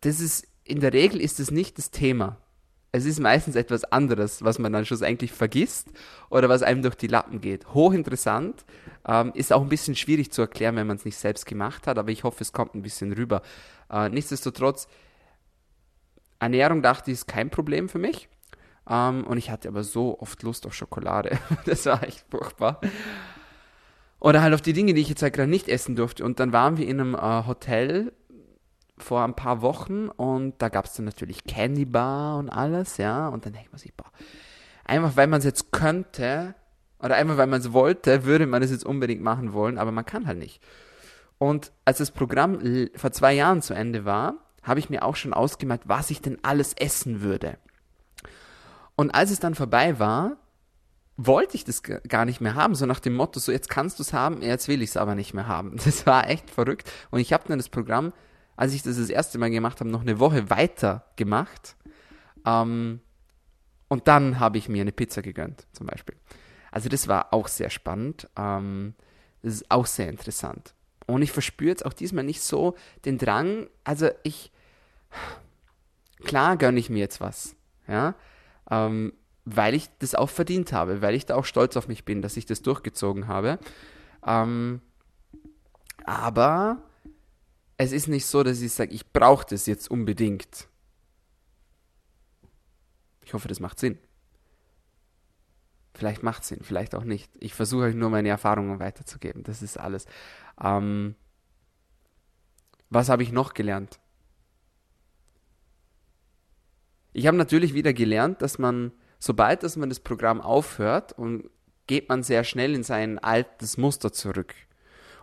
das 0.01 0.20
ist, 0.20 0.48
in 0.63 0.80
der 0.80 0.94
Regel 0.94 1.22
ist 1.22 1.39
es 1.39 1.50
nicht 1.50 1.80
das 1.80 1.89
Thema 1.89 2.38
es 2.96 3.06
ist 3.06 3.20
meistens 3.20 3.56
etwas 3.56 3.84
anderes, 3.84 4.44
was 4.44 4.60
man 4.60 4.72
dann 4.72 4.86
schlussendlich 4.86 5.32
vergisst 5.32 5.90
oder 6.30 6.50
was 6.50 6.64
einem 6.64 6.82
durch 6.82 6.96
die 6.96 7.08
Lappen 7.08 7.42
geht. 7.42 7.74
Hochinteressant, 7.74 8.66
ähm, 9.08 9.32
ist 9.36 9.52
auch 9.52 9.62
ein 9.62 9.70
bisschen 9.70 9.96
schwierig 9.96 10.32
zu 10.32 10.42
erklären, 10.42 10.75
wenn 10.75 10.88
man 10.88 10.98
es 10.98 11.06
nicht 11.06 11.18
selbst 11.18 11.46
gemacht 11.46 11.88
hat, 11.88 11.98
aber 11.98 12.12
ich 12.12 12.24
hoffe, 12.24 12.42
es 12.42 12.54
kommt 12.54 12.74
ein 12.74 12.82
bisschen 12.82 13.12
rüber. 13.14 13.42
Äh, 13.92 14.10
nichtsdestotrotz, 14.10 14.88
Ernährung 16.40 16.82
dachte 16.82 17.12
ich, 17.12 17.16
ist 17.16 17.28
kein 17.28 17.50
Problem 17.50 17.90
für 17.90 18.00
mich. 18.00 18.30
Ähm, 18.90 19.25
und 19.25 19.38
ich 19.38 19.50
hatte 19.50 19.68
aber 19.68 19.84
so 19.84 20.20
oft 20.20 20.42
Lust 20.44 20.66
auf 20.66 20.74
Schokolade. 20.74 21.38
das 21.66 21.86
war 21.86 22.04
echt 22.04 22.25
furchtbar. 22.30 22.82
Oder 24.20 24.42
halt 24.42 24.54
auf 24.54 24.62
die 24.62 24.74
Dinge, 24.74 24.94
die 24.94 25.02
ich 25.02 25.10
jetzt 25.10 25.22
halt 25.22 25.34
gerade 25.34 25.50
nicht 25.50 25.68
essen 25.68 25.96
durfte. 25.96 26.24
Und 26.24 26.40
dann 26.40 26.54
waren 26.54 26.78
wir 26.78 26.88
in 26.88 27.00
einem 27.00 27.16
äh, 27.16 27.46
Hotel 27.46 28.14
vor 28.98 29.24
ein 29.24 29.36
paar 29.36 29.62
Wochen 29.62 30.08
und 30.08 30.56
da 30.60 30.70
gab 30.70 30.86
es 30.86 30.94
dann 30.94 31.06
natürlich 31.06 31.44
Candy 31.44 31.86
Bar 31.86 32.38
und 32.38 32.50
alles, 32.50 32.98
ja. 32.98 33.28
Und 33.28 33.46
dann 33.46 33.54
denkt 33.54 33.72
man 33.72 33.80
sich, 33.80 33.94
boah, 33.94 34.12
einfach 34.86 35.16
weil 35.18 35.28
man 35.28 35.40
es 35.40 35.46
jetzt 35.46 35.72
könnte 35.72 36.56
oder 37.00 37.16
einfach 37.16 37.38
weil 37.38 37.48
man 37.48 37.60
es 37.60 37.74
wollte, 37.74 38.24
würde 38.24 38.48
man 38.48 38.64
es 38.64 38.72
jetzt 38.72 38.86
unbedingt 38.86 39.22
machen 39.22 39.54
wollen, 39.54 39.78
aber 39.78 39.92
man 39.92 40.06
kann 40.06 40.28
halt 40.28 40.40
nicht. 40.40 40.62
Und 41.38 41.72
als 41.84 41.98
das 41.98 42.12
Programm 42.12 42.60
vor 42.96 43.12
zwei 43.12 43.34
Jahren 43.34 43.62
zu 43.62 43.74
Ende 43.74 44.06
war, 44.06 44.36
habe 44.64 44.80
ich 44.80 44.90
mir 44.90 45.04
auch 45.04 45.16
schon 45.16 45.34
ausgemalt, 45.34 45.82
was 45.86 46.10
ich 46.10 46.22
denn 46.22 46.40
alles 46.42 46.74
essen 46.74 47.22
würde. 47.22 47.58
Und 48.96 49.14
als 49.14 49.32
es 49.32 49.40
dann 49.40 49.56
vorbei 49.56 50.00
war, 50.00 50.38
wollte 51.18 51.56
ich 51.56 51.64
das 51.64 51.82
gar 51.84 52.25
nicht 52.25 52.42
mehr 52.42 52.56
haben, 52.56 52.75
so 52.75 52.86
nach 52.86 53.00
dem 53.00 53.16
Motto, 53.16 53.40
so 53.40 53.52
jetzt 53.52 53.70
kannst 53.70 54.00
du 54.00 54.04
es 54.04 54.12
haben, 54.14 54.42
jetzt 54.42 54.68
will 54.68 54.82
ich 54.82 54.90
es 54.90 54.98
aber 54.98 55.16
nicht 55.16 55.34
mehr 55.34 55.48
haben. 55.48 55.78
Das 55.86 56.06
war 56.06 56.30
echt 56.30 56.50
verrückt. 56.50 56.92
Und 57.12 57.20
ich 57.20 57.34
habe 57.34 57.44
dann 57.48 57.60
das 57.60 57.70
Programm 57.70 58.14
als 58.56 58.74
ich 58.74 58.84
das 58.84 58.98
das 58.98 59.10
erste 59.10 59.38
Mal 59.38 59.50
gemacht 59.50 59.80
habe, 59.80 59.90
noch 59.90 60.02
eine 60.02 60.20
Woche 60.20 60.50
weiter 60.50 61.06
gemacht. 61.16 61.76
Ähm, 62.46 63.02
und 63.88 64.08
dann 64.08 64.40
habe 64.40 64.58
ich 64.58 64.70
mir 64.70 64.82
eine 64.82 64.92
Pizza 64.92 65.22
gegönnt, 65.22 65.68
zum 65.72 65.88
Beispiel. 65.88 66.16
Also 66.72 66.90
das 66.90 67.08
war 67.08 67.34
auch 67.34 67.48
sehr 67.48 67.70
spannend. 67.70 68.30
Ähm, 68.38 68.96
das 69.42 69.54
ist 69.54 69.72
auch 69.72 69.86
sehr 69.86 70.10
interessant. 70.10 70.74
Und 71.08 71.22
ich 71.22 71.32
verspüre 71.32 71.70
jetzt 71.70 71.86
auch 71.86 71.94
diesmal 71.94 72.24
nicht 72.24 72.42
so 72.42 72.76
den 73.06 73.18
Drang, 73.18 73.68
also 73.84 74.10
ich, 74.24 74.52
klar 76.24 76.58
gönne 76.58 76.80
ich 76.80 76.90
mir 76.90 77.00
jetzt 77.00 77.22
was, 77.22 77.56
ja, 77.88 78.16
ähm, 78.72 79.14
weil 79.46 79.76
ich 79.76 79.88
das 80.00 80.16
auch 80.16 80.32
verdient 80.32 80.74
habe, 80.74 81.04
weil 81.04 81.14
ich 81.14 81.28
da 81.28 81.36
auch 81.36 81.46
stolz 81.46 81.78
auf 81.78 81.88
mich 81.88 82.06
bin, 82.06 82.24
dass 82.24 82.38
ich 82.38 82.48
das 82.48 82.64
durchgezogen 82.64 83.28
habe. 83.28 83.60
Ähm, 84.26 84.82
aber 86.06 86.82
es 87.77 87.91
ist 87.91 88.08
nicht 88.08 88.25
so, 88.25 88.44
dass 88.44 88.62
ich 88.62 88.74
sage, 88.74 88.94
ich 88.94 89.12
brauche 89.12 89.46
das 89.50 89.65
jetzt 89.65 89.89
unbedingt. 89.89 90.67
Ich 93.24 93.34
hoffe, 93.34 93.48
das 93.48 93.60
macht 93.60 93.79
Sinn. 93.79 93.98
Vielleicht 95.94 96.24
macht 96.24 96.44
es 96.44 96.50
Sinn, 96.50 96.60
vielleicht 96.62 96.94
auch 96.94 97.03
nicht. 97.03 97.32
Ich 97.39 97.53
versuche 97.53 97.84
euch 97.84 97.96
nur 97.96 98.10
meine 98.10 98.29
Erfahrungen 98.29 98.79
weiterzugeben. 98.79 99.44
Das 99.44 99.62
ist 99.62 99.77
alles. 99.77 100.05
Ähm, 100.62 101.15
was 102.89 103.10
habe 103.10 103.24
ich 103.24 103.32
noch 103.32 103.53
gelernt? 103.53 104.00
Ich 107.13 107.27
habe 107.27 107.38
natürlich 107.38 107.74
wieder 107.74 107.94
gelernt, 107.94 108.41
dass 108.41 108.60
man, 108.60 108.91
sobald 109.20 109.63
dass 109.63 109.77
man 109.77 109.89
das 109.89 110.01
Programm 110.01 110.41
aufhört, 110.41 111.13
und 111.13 111.50
geht 111.88 112.10
man 112.10 112.24
sehr 112.24 112.44
schnell 112.44 112.75
in 112.75 112.84
sein 112.84 113.20
altes 113.20 113.77
Muster 113.77 114.12
zurück. 114.12 114.53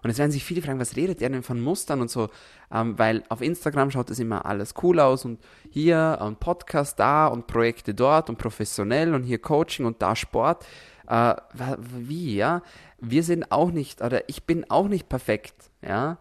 Und 0.02 0.10
jetzt 0.10 0.18
werden 0.18 0.32
sich 0.32 0.44
viele 0.44 0.62
fragen, 0.62 0.80
was 0.80 0.96
redet 0.96 1.22
er 1.22 1.30
denn 1.30 1.42
von 1.42 1.60
Mustern 1.60 2.00
und 2.00 2.10
so? 2.10 2.28
Ähm, 2.72 2.98
weil 2.98 3.22
auf 3.28 3.40
Instagram 3.40 3.90
schaut 3.90 4.10
das 4.10 4.18
immer 4.18 4.44
alles 4.46 4.74
cool 4.82 4.98
aus 4.98 5.24
und 5.24 5.40
hier 5.70 6.20
ein 6.20 6.36
Podcast 6.36 6.98
da 6.98 7.28
und 7.28 7.46
Projekte 7.46 7.94
dort 7.94 8.28
und 8.28 8.36
professionell 8.36 9.14
und 9.14 9.22
hier 9.22 9.38
Coaching 9.38 9.86
und 9.86 10.02
da 10.02 10.16
Sport. 10.16 10.64
Äh, 11.08 11.34
wie, 11.78 12.36
ja? 12.36 12.62
Wir 12.98 13.22
sind 13.22 13.50
auch 13.52 13.70
nicht, 13.70 14.02
oder 14.02 14.28
ich 14.28 14.44
bin 14.44 14.68
auch 14.70 14.88
nicht 14.88 15.08
perfekt, 15.08 15.70
ja? 15.82 16.18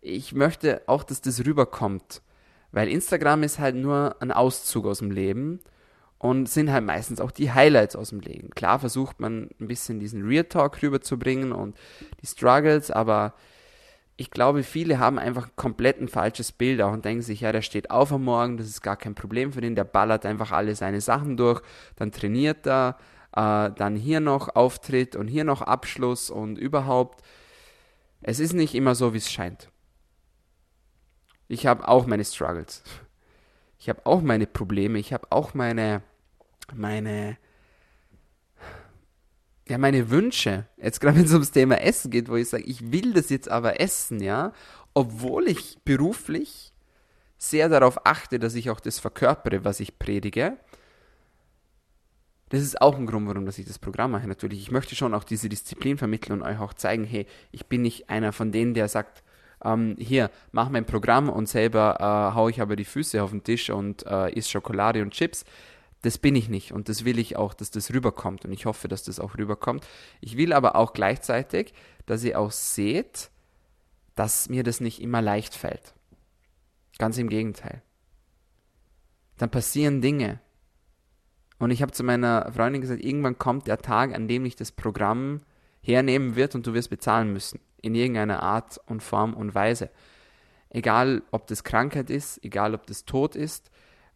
Ich 0.00 0.32
möchte 0.32 0.82
auch, 0.86 1.02
dass 1.02 1.20
das 1.20 1.44
rüberkommt. 1.44 2.22
Weil 2.70 2.88
Instagram 2.88 3.42
ist 3.42 3.58
halt 3.58 3.76
nur 3.76 4.16
ein 4.20 4.30
Auszug 4.30 4.86
aus 4.86 4.98
dem 4.98 5.10
Leben 5.10 5.60
und 6.18 6.48
sind 6.48 6.72
halt 6.72 6.84
meistens 6.84 7.20
auch 7.20 7.30
die 7.30 7.52
Highlights 7.52 7.96
aus 7.96 8.10
dem 8.10 8.20
Leben. 8.20 8.50
Klar 8.50 8.78
versucht 8.80 9.20
man 9.20 9.50
ein 9.60 9.68
bisschen 9.68 10.00
diesen 10.00 10.26
Real 10.26 10.44
Talk 10.44 10.82
rüberzubringen 10.82 11.52
und 11.52 11.76
die 12.20 12.26
Struggles, 12.26 12.90
aber 12.90 13.34
ich 14.16 14.32
glaube, 14.32 14.64
viele 14.64 14.98
haben 14.98 15.18
einfach 15.20 15.50
komplett 15.54 16.00
ein 16.00 16.08
falsches 16.08 16.50
Bild 16.50 16.82
auch 16.82 16.92
und 16.92 17.04
denken 17.04 17.22
sich, 17.22 17.42
ja, 17.42 17.52
der 17.52 17.62
steht 17.62 17.92
auf 17.92 18.12
am 18.12 18.24
Morgen, 18.24 18.56
das 18.56 18.66
ist 18.66 18.82
gar 18.82 18.96
kein 18.96 19.14
Problem 19.14 19.52
für 19.52 19.60
den, 19.60 19.76
der 19.76 19.84
ballert 19.84 20.26
einfach 20.26 20.50
alle 20.50 20.74
seine 20.74 21.00
Sachen 21.00 21.36
durch, 21.36 21.62
dann 21.94 22.10
trainiert 22.10 22.66
er, 22.66 22.98
äh, 23.32 23.70
dann 23.70 23.94
hier 23.94 24.18
noch 24.18 24.56
Auftritt 24.56 25.14
und 25.14 25.28
hier 25.28 25.44
noch 25.44 25.62
Abschluss 25.62 26.30
und 26.30 26.58
überhaupt. 26.58 27.22
Es 28.20 28.40
ist 28.40 28.54
nicht 28.54 28.74
immer 28.74 28.96
so, 28.96 29.14
wie 29.14 29.18
es 29.18 29.30
scheint. 29.30 29.70
Ich 31.46 31.66
habe 31.66 31.86
auch 31.86 32.06
meine 32.06 32.24
Struggles. 32.24 32.82
Ich 33.78 33.88
habe 33.88 34.04
auch 34.06 34.20
meine 34.22 34.46
Probleme, 34.46 34.98
ich 34.98 35.12
habe 35.12 35.28
auch 35.30 35.54
meine, 35.54 36.02
meine, 36.74 37.38
ja, 39.68 39.78
meine 39.78 40.10
Wünsche. 40.10 40.66
Jetzt 40.76 41.00
gerade 41.00 41.16
wenn 41.16 41.24
es 41.24 41.32
ums 41.32 41.52
Thema 41.52 41.80
Essen 41.80 42.10
geht, 42.10 42.28
wo 42.28 42.36
ich 42.36 42.48
sage, 42.48 42.64
ich 42.64 42.90
will 42.92 43.12
das 43.12 43.30
jetzt 43.30 43.48
aber 43.48 43.80
essen, 43.80 44.20
ja, 44.20 44.52
obwohl 44.94 45.48
ich 45.48 45.78
beruflich 45.84 46.72
sehr 47.36 47.68
darauf 47.68 48.04
achte, 48.04 48.40
dass 48.40 48.56
ich 48.56 48.68
auch 48.68 48.80
das 48.80 48.98
verkörpere, 48.98 49.64
was 49.64 49.78
ich 49.78 49.98
predige. 49.98 50.56
Das 52.48 52.62
ist 52.62 52.80
auch 52.80 52.96
ein 52.96 53.06
Grund, 53.06 53.28
warum 53.28 53.46
dass 53.46 53.58
ich 53.58 53.66
das 53.66 53.78
Programm 53.78 54.10
mache. 54.10 54.26
Natürlich, 54.26 54.60
ich 54.60 54.70
möchte 54.70 54.96
schon 54.96 55.14
auch 55.14 55.22
diese 55.22 55.48
Disziplin 55.48 55.98
vermitteln 55.98 56.32
und 56.32 56.42
euch 56.42 56.58
auch 56.58 56.74
zeigen, 56.74 57.04
hey, 57.04 57.26
ich 57.52 57.66
bin 57.66 57.82
nicht 57.82 58.10
einer 58.10 58.32
von 58.32 58.50
denen, 58.50 58.74
der 58.74 58.88
sagt, 58.88 59.22
ähm, 59.64 59.96
hier, 59.98 60.30
mach 60.52 60.68
mein 60.68 60.84
Programm 60.84 61.28
und 61.28 61.48
selber 61.48 61.96
äh, 62.00 62.34
hau 62.34 62.48
ich 62.48 62.60
aber 62.60 62.76
die 62.76 62.84
Füße 62.84 63.22
auf 63.22 63.30
den 63.30 63.44
Tisch 63.44 63.70
und 63.70 64.06
äh, 64.06 64.32
isst 64.32 64.50
Schokolade 64.50 65.02
und 65.02 65.12
Chips. 65.12 65.44
Das 66.02 66.18
bin 66.18 66.36
ich 66.36 66.48
nicht 66.48 66.72
und 66.72 66.88
das 66.88 67.04
will 67.04 67.18
ich 67.18 67.36
auch, 67.36 67.54
dass 67.54 67.70
das 67.70 67.92
rüberkommt 67.92 68.44
und 68.44 68.52
ich 68.52 68.66
hoffe, 68.66 68.86
dass 68.86 69.02
das 69.02 69.18
auch 69.18 69.36
rüberkommt. 69.36 69.84
Ich 70.20 70.36
will 70.36 70.52
aber 70.52 70.76
auch 70.76 70.92
gleichzeitig, 70.92 71.72
dass 72.06 72.22
ihr 72.22 72.38
auch 72.38 72.52
seht, 72.52 73.30
dass 74.14 74.48
mir 74.48 74.62
das 74.62 74.80
nicht 74.80 75.02
immer 75.02 75.22
leicht 75.22 75.54
fällt. 75.54 75.94
Ganz 76.98 77.18
im 77.18 77.28
Gegenteil. 77.28 77.82
Dann 79.38 79.50
passieren 79.50 80.00
Dinge. 80.00 80.40
Und 81.58 81.70
ich 81.72 81.82
habe 81.82 81.92
zu 81.92 82.04
meiner 82.04 82.52
Freundin 82.52 82.80
gesagt, 82.80 83.02
irgendwann 83.02 83.38
kommt 83.38 83.66
der 83.66 83.78
Tag, 83.78 84.14
an 84.14 84.28
dem 84.28 84.44
ich 84.44 84.54
das 84.54 84.70
Programm 84.70 85.40
hernehmen 85.88 86.36
wird 86.36 86.54
und 86.54 86.66
du 86.66 86.74
wirst 86.74 86.90
bezahlen 86.90 87.32
müssen 87.32 87.60
in 87.80 87.94
irgendeiner 87.94 88.42
Art 88.42 88.80
und 88.86 89.02
Form 89.02 89.34
und 89.34 89.54
Weise. 89.54 89.90
Egal, 90.70 91.22
ob 91.30 91.46
das 91.46 91.64
Krankheit 91.64 92.10
ist, 92.10 92.44
egal, 92.44 92.74
ob 92.74 92.86
das 92.86 93.04
Tod 93.04 93.36
ist, 93.36 93.70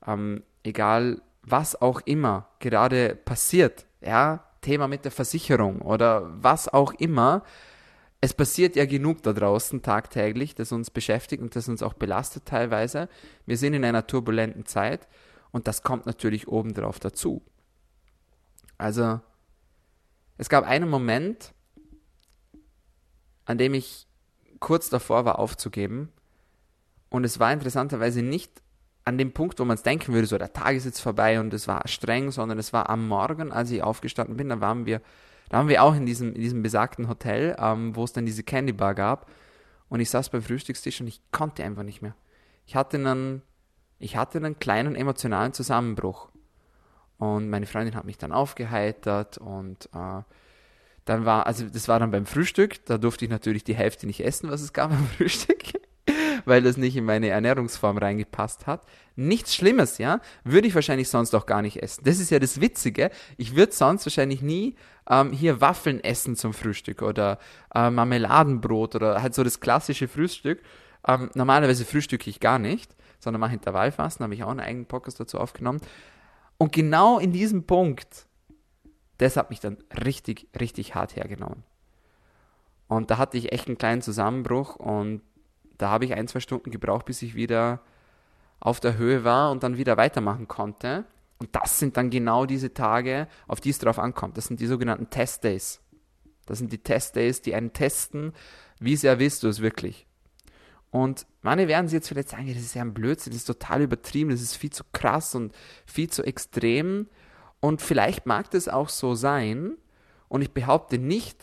ähm, 0.07 0.43
egal, 0.63 1.23
was 1.43 1.81
auch 1.81 2.01
immer 2.05 2.49
gerade 2.59 3.17
passiert, 3.17 3.87
ja, 4.01 4.45
Thema 4.61 4.87
mit 4.87 5.05
der 5.05 5.13
Versicherung 5.13 5.81
oder 5.81 6.31
was 6.43 6.69
auch 6.69 6.93
immer, 6.95 7.43
es 8.21 8.35
passiert 8.35 8.77
ja 8.77 8.85
genug 8.85 9.23
da 9.23 9.33
draußen 9.33 9.83
tagtäglich, 9.83 10.55
das 10.55 10.71
uns 10.71 10.91
beschäftigt 10.91 11.43
und 11.43 11.57
das 11.57 11.69
uns 11.69 11.83
auch 11.83 11.95
belastet 11.95 12.47
teilweise. 12.47 13.09
Wir 13.47 13.57
sind 13.57 13.75
in 13.75 13.85
einer 13.85 14.07
turbulenten 14.07 14.67
Zeit 14.67 15.09
und 15.51 15.67
das 15.67 15.83
kommt 15.83 16.07
natürlich 16.07 16.47
obendrauf 16.47 17.01
dazu. 17.01 17.43
Also, 18.79 19.21
es 20.39 20.49
gab 20.49 20.65
einen 20.65 20.89
Moment, 20.89 21.53
an 23.45 23.59
dem 23.59 23.75
ich 23.75 24.07
kurz 24.61 24.89
davor 24.89 25.25
war 25.25 25.39
aufzugeben. 25.39 26.11
Und 27.11 27.25
es 27.25 27.39
war 27.39 27.53
interessanterweise 27.53 28.23
nicht 28.23 28.63
an 29.05 29.19
dem 29.19 29.33
Punkt, 29.33 29.59
wo 29.59 29.65
man 29.65 29.75
es 29.75 29.83
denken 29.83 30.13
würde, 30.13 30.27
so 30.27 30.39
der 30.39 30.53
Tag 30.53 30.77
ist 30.77 30.85
jetzt 30.85 31.01
vorbei 31.01 31.41
und 31.41 31.53
es 31.53 31.67
war 31.67 31.87
streng, 31.89 32.31
sondern 32.31 32.59
es 32.59 32.73
war 32.73 32.89
am 32.89 33.09
Morgen, 33.09 33.53
als 33.53 33.71
ich 33.71 33.83
aufgestanden 33.83 34.37
bin, 34.37 34.49
da 34.49 34.61
waren 34.61 34.87
wir, 34.87 35.01
da 35.49 35.59
waren 35.59 35.69
wir 35.69 35.83
auch 35.83 35.95
in 35.95 36.07
diesem, 36.07 36.35
in 36.35 36.41
diesem 36.41 36.63
besagten 36.63 37.09
Hotel, 37.09 37.57
ähm, 37.59 37.97
wo 37.97 38.05
es 38.05 38.13
dann 38.13 38.27
diese 38.27 38.45
Candy 38.45 38.73
Bar 38.73 38.95
gab. 38.95 39.29
Und 39.89 40.01
ich 40.01 40.09
saß 40.09 40.31
beim 40.31 40.43
Frühstückstisch 40.43 41.01
und 41.01 41.09
ich 41.09 41.21
konnte 41.33 41.65
einfach 41.65 41.83
nicht 41.83 42.01
mehr. 42.01 42.15
Ich 42.65 42.77
hatte 42.77 42.97
einen, 42.97 43.43
ich 43.99 44.17
hatte 44.17 44.39
einen 44.39 44.59
kleinen 44.59 44.95
emotionalen 44.95 45.53
Zusammenbruch. 45.53 46.31
Und 47.19 47.51
meine 47.51 47.67
Freundin 47.67 47.95
hat 47.95 48.05
mich 48.05 48.19
dann 48.19 48.33
aufgeheitert 48.33 49.39
und 49.39 49.89
äh, 49.95 50.23
dann 51.05 51.25
war, 51.25 51.47
also 51.47 51.67
das 51.69 51.89
war 51.89 51.99
dann 51.99 52.11
beim 52.11 52.27
Frühstück, 52.27 52.85
da 52.87 52.99
durfte 52.99 53.25
ich 53.25 53.31
natürlich 53.31 53.65
die 53.65 53.75
Hälfte 53.75 54.07
nicht 54.07 54.25
essen, 54.25 54.51
was 54.51 54.61
es 54.61 54.73
gab 54.73 54.91
beim 54.91 55.07
Frühstück, 55.17 55.63
weil 56.45 56.63
das 56.63 56.77
nicht 56.77 56.97
in 56.97 57.05
meine 57.05 57.29
Ernährungsform 57.29 57.99
reingepasst 57.99 58.67
hat. 58.67 58.83
Nichts 59.17 59.55
Schlimmes, 59.55 59.99
ja, 59.99 60.21
würde 60.45 60.69
ich 60.69 60.75
wahrscheinlich 60.75 61.09
sonst 61.09 61.35
auch 61.35 61.47
gar 61.47 61.63
nicht 61.63 61.83
essen. 61.83 62.05
Das 62.05 62.19
ist 62.19 62.31
ja 62.31 62.39
das 62.39 62.61
Witzige. 62.61 63.11
Ich 63.37 63.57
würde 63.57 63.73
sonst 63.73 64.07
wahrscheinlich 64.07 64.43
nie 64.43 64.77
ähm, 65.09 65.33
hier 65.33 65.61
Waffeln 65.61 66.03
essen 66.03 66.37
zum 66.37 66.55
Frühstück 66.55 67.03
oder 67.03 67.39
äh, 67.75 67.91
Marmeladenbrot 67.91 68.95
oder 68.95 69.23
halt 69.23 69.35
so 69.35 69.45
das 69.45 69.61
klassische 69.61 70.09
Frühstück. 70.09 70.63
Ähm, 71.07 71.31
normalerweise 71.35 71.85
frühstücke 71.85 72.31
ich 72.31 72.39
gar 72.39 72.59
nicht, 72.59 72.95
sondern 73.19 73.41
mache 73.41 73.55
Intervallfasten, 73.55 74.23
habe 74.23 74.35
ich 74.35 74.45
auch 74.45 74.51
einen 74.51 74.61
eigenen 74.61 74.87
Podcast 74.87 75.19
dazu 75.19 75.39
aufgenommen. 75.39 75.81
Und 76.59 76.73
genau 76.73 77.19
in 77.19 77.33
diesem 77.33 77.65
Punkt 77.65 78.27
das 79.19 79.37
hat 79.37 79.51
mich 79.51 79.61
dann 79.61 79.79
richtig, 80.05 80.49
richtig 80.59 80.95
hart 80.95 81.17
hergenommen. 81.17 81.65
Und 82.89 83.11
da 83.11 83.19
hatte 83.19 83.39
ich 83.39 83.53
echt 83.53 83.69
einen 83.69 83.79
kleinen 83.79 84.03
Zusammenbruch 84.03 84.77
und 84.77 85.23
da 85.79 85.91
habe 85.91 86.05
ich 86.05 86.15
ein, 86.15 86.29
zwei 86.29 86.41
Stunden 86.41 86.71
gebraucht, 86.71 87.07
bis 87.07 87.23
ich 87.23 87.35
wieder 87.35 87.81
auf 88.61 88.81
der 88.81 88.97
Höhe 88.97 89.25
war 89.25 89.51
und 89.51 89.63
dann 89.63 89.77
wieder 89.77 89.97
weitermachen 89.97 90.47
konnte. 90.47 91.05
Und 91.39 91.57
das 91.57 91.79
sind 91.79 91.97
dann 91.97 92.11
genau 92.11 92.47
diese 92.47 92.73
Tage, 92.73 93.27
auf 93.49 93.61
die 93.61 93.71
es 93.71 93.79
drauf 93.79 93.99
ankommt. 93.99 94.37
Das 94.37 94.47
sind 94.47 94.61
die 94.61 94.67
sogenannten 94.67 95.11
Test 95.11 95.43
Days. 95.43 95.81
Das 96.47 96.59
sind 96.59 96.73
die 96.73 96.79
Test 96.79 97.17
Days, 97.17 97.43
die 97.43 97.55
einen 97.55 97.73
testen, 97.73 98.33
wie 98.79 98.97
sehr 98.97 99.19
willst 99.19 99.43
du 99.43 99.49
es 99.49 99.61
wirklich. 99.61 100.07
Und 100.91 101.27
manche 101.41 101.69
werden 101.69 101.89
sie 101.89 101.97
jetzt 101.97 102.09
vielleicht 102.09 102.29
sagen, 102.29 102.47
das 102.47 102.59
ist 102.59 102.75
ja 102.75 102.83
ein 102.83 102.95
Blödsinn, 102.95 103.33
das 103.33 103.41
ist 103.41 103.47
total 103.47 103.83
übertrieben, 103.83 104.31
das 104.31 104.43
ist 104.43 104.57
viel 104.57 104.71
zu 104.71 104.85
krass 104.93 105.35
und 105.35 105.55
viel 105.87 106.11
zu 106.11 106.23
extrem. 106.23 107.09
Und 107.63 107.81
vielleicht 107.81 108.27
mag 108.27 108.51
das 108.51 108.69
auch 108.69 108.89
so 108.89 109.15
sein. 109.15 109.77
Und 110.29 110.43
ich 110.43 110.51
behaupte 110.51 110.99
nicht, 110.99 111.39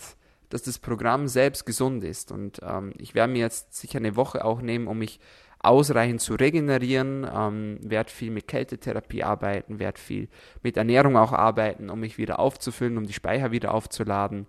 dass 0.49 0.63
das 0.63 0.77
Programm 0.77 1.29
selbst 1.29 1.65
gesund 1.65 2.03
ist. 2.03 2.33
Und 2.33 2.59
ähm, 2.61 2.91
ich 2.97 3.15
werde 3.15 3.31
mir 3.31 3.39
jetzt 3.39 3.73
sicher 3.73 3.99
eine 3.99 4.17
Woche 4.17 4.43
auch 4.43 4.61
nehmen, 4.61 4.87
um 4.87 4.97
mich 4.97 5.21
ausreichend 5.59 6.19
zu 6.19 6.35
regenerieren, 6.35 7.25
ähm, 7.33 7.79
werde 7.81 8.11
viel 8.11 8.31
mit 8.31 8.49
Kältetherapie 8.49 9.23
arbeiten, 9.23 9.79
werde 9.79 9.99
viel 9.99 10.27
mit 10.61 10.75
Ernährung 10.75 11.15
auch 11.15 11.31
arbeiten, 11.31 11.89
um 11.89 12.01
mich 12.01 12.17
wieder 12.17 12.39
aufzufüllen, 12.39 12.97
um 12.97 13.07
die 13.07 13.13
Speicher 13.13 13.51
wieder 13.51 13.73
aufzuladen. 13.73 14.45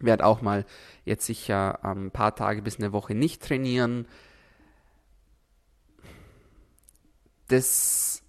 Werde 0.00 0.24
auch 0.24 0.40
mal 0.40 0.64
jetzt 1.04 1.26
sicher 1.26 1.78
ähm, 1.84 2.06
ein 2.06 2.10
paar 2.10 2.34
Tage 2.34 2.62
bis 2.62 2.78
eine 2.78 2.92
Woche 2.92 3.14
nicht 3.14 3.42
trainieren. 3.42 4.06
Das 7.48 8.21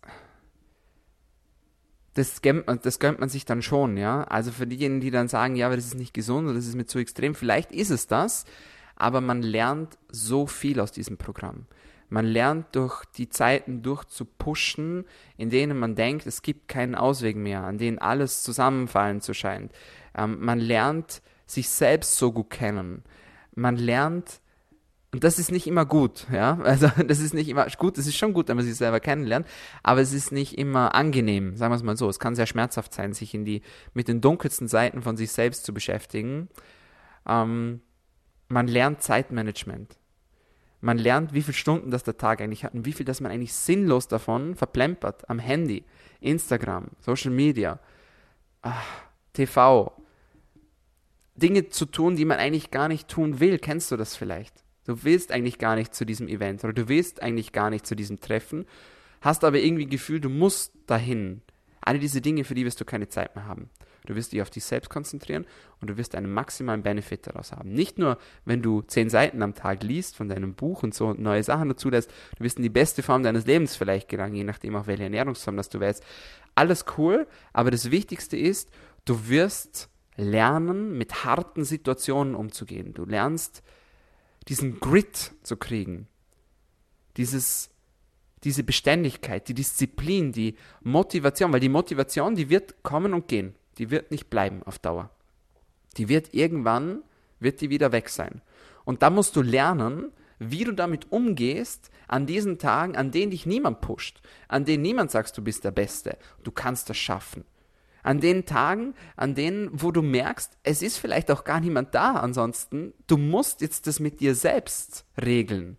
das 2.16 2.42
gönnt, 2.42 2.68
man, 2.68 2.80
das 2.82 3.00
gönnt 3.00 3.20
man 3.20 3.30
sich 3.30 3.46
dann 3.46 3.62
schon, 3.62 3.98
ja. 3.98 4.24
Also 4.24 4.52
für 4.52 4.68
diejenigen, 4.68 5.02
die 5.02 5.12
dann 5.12 5.28
sagen, 5.28 5.56
ja, 5.56 5.68
aber 5.68 5.76
das 5.76 5.86
ist 5.86 5.96
nicht 5.96 6.14
gesund 6.14 6.46
oder 6.46 6.56
das 6.56 6.68
ist 6.68 6.76
mir 6.76 6.86
zu 6.86 7.00
extrem, 7.00 7.36
vielleicht 7.36 7.72
ist 7.72 7.90
es 7.90 8.08
das. 8.08 8.46
aber 8.96 9.22
man 9.22 9.42
lernt 9.42 9.98
so 10.10 10.48
viel 10.48 10.80
aus 10.80 10.92
diesem 10.92 11.18
Programm. 11.18 11.66
Man 12.10 12.26
lernt 12.26 12.76
durch 12.76 13.06
die 13.06 13.30
Zeiten 13.30 13.82
durchzupushen, 13.82 15.06
in 15.36 15.50
denen 15.50 15.78
man 15.80 15.96
denkt, 15.96 16.28
es 16.28 16.42
gibt 16.44 16.68
keinen 16.68 16.96
Ausweg 16.96 17.36
mehr, 17.36 17.64
an 17.64 17.80
denen 17.80 17.98
alles 17.98 18.44
zusammenfallen 18.44 19.20
zu 19.22 19.34
scheint. 19.34 19.72
Ähm, 20.16 20.38
man 20.40 20.60
lernt 20.60 21.22
sich 21.48 21.70
selbst 21.70 22.16
so 22.18 22.32
gut 22.32 22.52
kennen. 22.52 23.04
Man 23.56 23.78
lernt 23.78 24.42
und 25.14 25.24
das 25.24 25.38
ist 25.38 25.52
nicht 25.52 25.68
immer 25.68 25.86
gut, 25.86 26.26
ja. 26.34 26.58
Also 26.64 26.88
das 26.88 27.20
ist 27.20 27.36
nicht 27.36 27.48
immer 27.48 27.68
gut, 27.78 28.00
es 28.00 28.08
ist 28.08 28.18
schon 28.18 28.34
gut, 28.34 28.48
wenn 28.48 28.58
man 28.58 28.66
sich 28.66 28.76
selber 28.76 29.00
kennenlernt, 29.00 29.48
aber 29.84 30.02
es 30.02 30.12
ist 30.12 30.32
nicht 30.32 30.58
immer 30.58 30.96
angenehm, 30.96 31.56
sagen 31.56 31.72
wir 31.72 31.78
es 31.78 31.84
mal 31.84 31.96
so. 31.96 32.10
Es 32.10 32.20
kann 32.20 32.36
sehr 32.36 32.48
schmerzhaft 32.48 32.94
sein, 32.94 33.14
sich 33.14 33.36
in 33.36 33.46
die, 33.46 33.62
mit 33.94 34.08
den 34.08 34.22
dunkelsten 34.22 34.68
Seiten 34.68 35.04
von 35.04 35.16
sich 35.16 35.32
selbst 35.32 35.66
zu 35.66 35.74
beschäftigen. 35.74 36.50
Ähm, 37.28 37.82
man 38.48 38.68
lernt 38.68 39.04
Zeitmanagement. 39.04 40.00
Man 40.82 40.98
lernt, 40.98 41.34
wie 41.34 41.44
viele 41.44 41.54
Stunden 41.54 41.92
das 41.92 42.04
der 42.04 42.18
Tag 42.18 42.42
eigentlich 42.42 42.66
hat 42.66 42.74
und 42.74 42.86
wie 42.86 42.94
viel, 42.94 43.06
dass 43.06 43.22
man 43.22 43.32
eigentlich 43.32 43.54
sinnlos 43.54 44.08
davon 44.08 44.56
verplempert 44.56 45.30
am 45.30 45.38
Handy, 45.38 45.86
Instagram, 46.22 46.88
Social 47.00 47.32
Media, 47.32 47.80
ach, 48.64 48.84
TV. 49.34 49.94
Dinge 51.36 51.70
zu 51.70 51.86
tun, 51.86 52.16
die 52.16 52.26
man 52.26 52.40
eigentlich 52.40 52.72
gar 52.72 52.88
nicht 52.88 53.08
tun 53.08 53.40
will. 53.40 53.60
Kennst 53.60 53.92
du 53.92 53.98
das 53.98 54.16
vielleicht? 54.16 54.63
Du 54.86 55.04
willst 55.04 55.32
eigentlich 55.32 55.58
gar 55.58 55.76
nicht 55.76 55.94
zu 55.96 56.06
diesem 56.06 56.28
Event 56.28 56.64
oder 56.64 56.74
du 56.74 56.90
willst 56.90 57.22
eigentlich 57.22 57.52
gar 57.52 57.70
nicht 57.70 57.86
zu 57.86 57.96
diesem 57.96 58.20
Treffen, 58.20 58.66
hast 59.22 59.44
aber 59.44 59.60
irgendwie 59.60 59.86
Gefühl, 59.86 60.20
du 60.20 60.30
musst 60.30 60.74
dahin. 60.88 61.42
Alle 61.82 62.00
diese 62.00 62.22
Dinge, 62.22 62.44
für 62.44 62.56
die 62.56 62.66
wirst 62.66 62.80
du 62.80 62.86
keine 62.86 63.10
Zeit 63.10 63.36
mehr 63.36 63.46
haben. 63.46 63.70
Du 64.06 64.16
wirst 64.16 64.34
dich 64.34 64.42
auf 64.42 64.50
dich 64.50 64.66
selbst 64.66 64.90
konzentrieren 64.90 65.46
und 65.80 65.90
du 65.90 65.98
wirst 65.98 66.16
einen 66.16 66.32
maximalen 66.32 66.84
Benefit 66.84 67.28
daraus 67.28 67.52
haben. 67.52 67.74
Nicht 67.74 67.98
nur, 67.98 68.18
wenn 68.46 68.62
du 68.62 68.82
zehn 68.82 69.10
Seiten 69.10 69.42
am 69.42 69.56
Tag 69.56 69.84
liest 69.84 70.18
von 70.18 70.28
deinem 70.28 70.56
Buch 70.56 70.84
und 70.84 70.94
so 70.94 71.14
neue 71.14 71.44
Sachen 71.44 71.70
dazu 71.70 71.90
lässt, 71.90 72.12
du 72.38 72.44
wirst 72.44 72.58
in 72.58 72.64
die 72.64 72.70
beste 72.70 73.02
Form 73.02 73.24
deines 73.24 73.46
Lebens 73.46 73.76
vielleicht 73.76 74.10
gelangen, 74.10 74.36
je 74.36 74.44
nachdem 74.44 74.76
auch 74.76 74.88
welche 74.88 75.04
Ernährungsform 75.04 75.56
das 75.56 75.70
du 75.70 75.80
wählst. 75.80 76.04
Alles 76.56 76.86
cool, 76.98 77.28
aber 77.54 77.72
das 77.72 77.92
Wichtigste 77.92 78.38
ist, 78.38 78.70
du 79.06 79.30
wirst 79.30 79.90
lernen, 80.16 80.98
mit 80.98 81.24
harten 81.26 81.64
Situationen 81.64 82.36
umzugehen. 82.36 82.94
Du 82.94 83.06
lernst, 83.06 83.64
diesen 84.48 84.80
Grit 84.80 85.32
zu 85.44 85.58
kriegen, 85.58 86.08
dieses, 87.18 87.70
diese 88.44 88.64
Beständigkeit, 88.64 89.48
die 89.48 89.54
Disziplin, 89.54 90.32
die 90.32 90.56
Motivation, 90.82 91.54
weil 91.54 91.60
die 91.60 91.70
Motivation, 91.70 92.36
die 92.36 92.50
wird 92.50 92.84
kommen 92.84 93.14
und 93.14 93.28
gehen, 93.28 93.56
die 93.78 93.90
wird 93.90 94.12
nicht 94.12 94.30
bleiben 94.30 94.64
auf 94.64 94.80
Dauer. 94.80 95.10
Die 95.98 96.10
wird 96.10 96.34
irgendwann, 96.34 97.04
wird 97.40 97.62
die 97.62 97.70
wieder 97.70 97.92
weg 97.92 98.10
sein. 98.10 98.42
Und 98.84 99.02
da 99.02 99.10
musst 99.10 99.36
du 99.36 99.42
lernen, 99.42 100.12
wie 100.40 100.64
du 100.64 100.74
damit 100.74 101.12
umgehst 101.12 101.90
an 102.08 102.26
diesen 102.26 102.58
Tagen, 102.58 102.96
an 102.96 103.12
denen 103.12 103.32
dich 103.32 103.46
niemand 103.46 103.82
pusht, 103.82 104.22
an 104.48 104.66
denen 104.66 104.84
niemand 104.84 105.12
sagst, 105.12 105.38
du 105.38 105.42
bist 105.42 105.64
der 105.64 105.72
Beste, 105.72 106.18
du 106.44 106.52
kannst 106.52 106.90
das 106.90 106.98
schaffen. 106.98 107.46
An 108.04 108.20
den 108.20 108.46
Tagen, 108.46 108.94
an 109.16 109.34
denen, 109.34 109.70
wo 109.72 109.92
du 109.92 110.02
merkst, 110.02 110.58
es 110.64 110.82
ist 110.82 110.98
vielleicht 110.98 111.32
auch 111.32 111.46
gar 111.46 111.62
niemand 111.62 111.96
da 111.96 112.14
ansonsten, 112.16 112.94
du 113.08 113.18
musst 113.18 113.62
jetzt 113.62 113.88
das 113.88 114.02
mit 114.02 114.20
dir 114.20 114.36
selbst 114.36 115.06
regeln. 115.20 115.78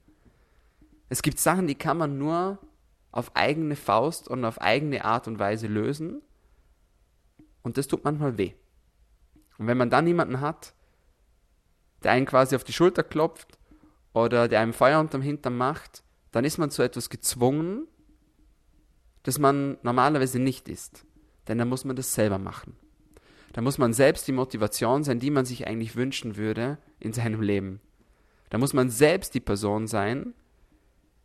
Es 1.10 1.20
gibt 1.22 1.38
Sachen, 1.38 1.66
die 1.66 1.74
kann 1.74 1.98
man 1.98 2.18
nur 2.18 2.58
auf 3.12 3.36
eigene 3.36 3.76
Faust 3.76 4.26
und 4.26 4.44
auf 4.44 4.60
eigene 4.60 5.04
Art 5.04 5.28
und 5.28 5.38
Weise 5.38 5.66
lösen. 5.66 6.22
Und 7.62 7.76
das 7.76 7.86
tut 7.86 8.04
manchmal 8.04 8.38
weh. 8.38 8.54
Und 9.58 9.66
wenn 9.66 9.78
man 9.78 9.90
dann 9.90 10.04
niemanden 10.04 10.40
hat, 10.40 10.74
der 12.02 12.12
einen 12.12 12.26
quasi 12.26 12.56
auf 12.56 12.64
die 12.64 12.72
Schulter 12.72 13.02
klopft 13.02 13.58
oder 14.12 14.48
der 14.48 14.60
einem 14.60 14.72
Feuer 14.72 14.98
unterm 14.98 15.22
Hintern 15.22 15.56
macht, 15.56 16.02
dann 16.32 16.44
ist 16.44 16.58
man 16.58 16.70
zu 16.70 16.82
etwas 16.82 17.10
gezwungen, 17.10 17.86
das 19.22 19.38
man 19.38 19.78
normalerweise 19.82 20.38
nicht 20.38 20.68
ist. 20.68 21.06
Denn 21.48 21.58
dann 21.58 21.68
muss 21.68 21.84
man 21.84 21.96
das 21.96 22.14
selber 22.14 22.38
machen. 22.38 22.76
Da 23.52 23.60
muss 23.60 23.78
man 23.78 23.92
selbst 23.92 24.26
die 24.26 24.32
Motivation 24.32 25.04
sein, 25.04 25.20
die 25.20 25.30
man 25.30 25.44
sich 25.44 25.66
eigentlich 25.66 25.94
wünschen 25.94 26.36
würde 26.36 26.78
in 26.98 27.12
seinem 27.12 27.40
Leben. 27.40 27.80
Da 28.50 28.58
muss 28.58 28.72
man 28.72 28.90
selbst 28.90 29.34
die 29.34 29.40
Person 29.40 29.86
sein, 29.86 30.34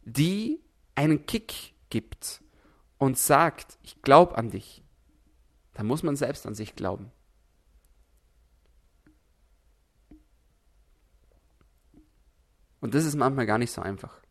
die 0.03 0.60
einen 0.95 1.25
Kick 1.25 1.73
gibt 1.89 2.41
und 2.97 3.17
sagt, 3.17 3.77
ich 3.82 4.01
glaube 4.01 4.38
an 4.38 4.51
dich. 4.51 4.84
Da 5.73 5.84
muss 5.84 6.03
man 6.03 6.15
selbst 6.15 6.45
an 6.45 6.53
sich 6.53 6.75
glauben. 6.75 7.12
Und 12.79 12.93
das 12.93 13.05
ist 13.05 13.15
manchmal 13.15 13.45
gar 13.45 13.58
nicht 13.58 13.71
so 13.71 13.82
einfach. 13.82 14.21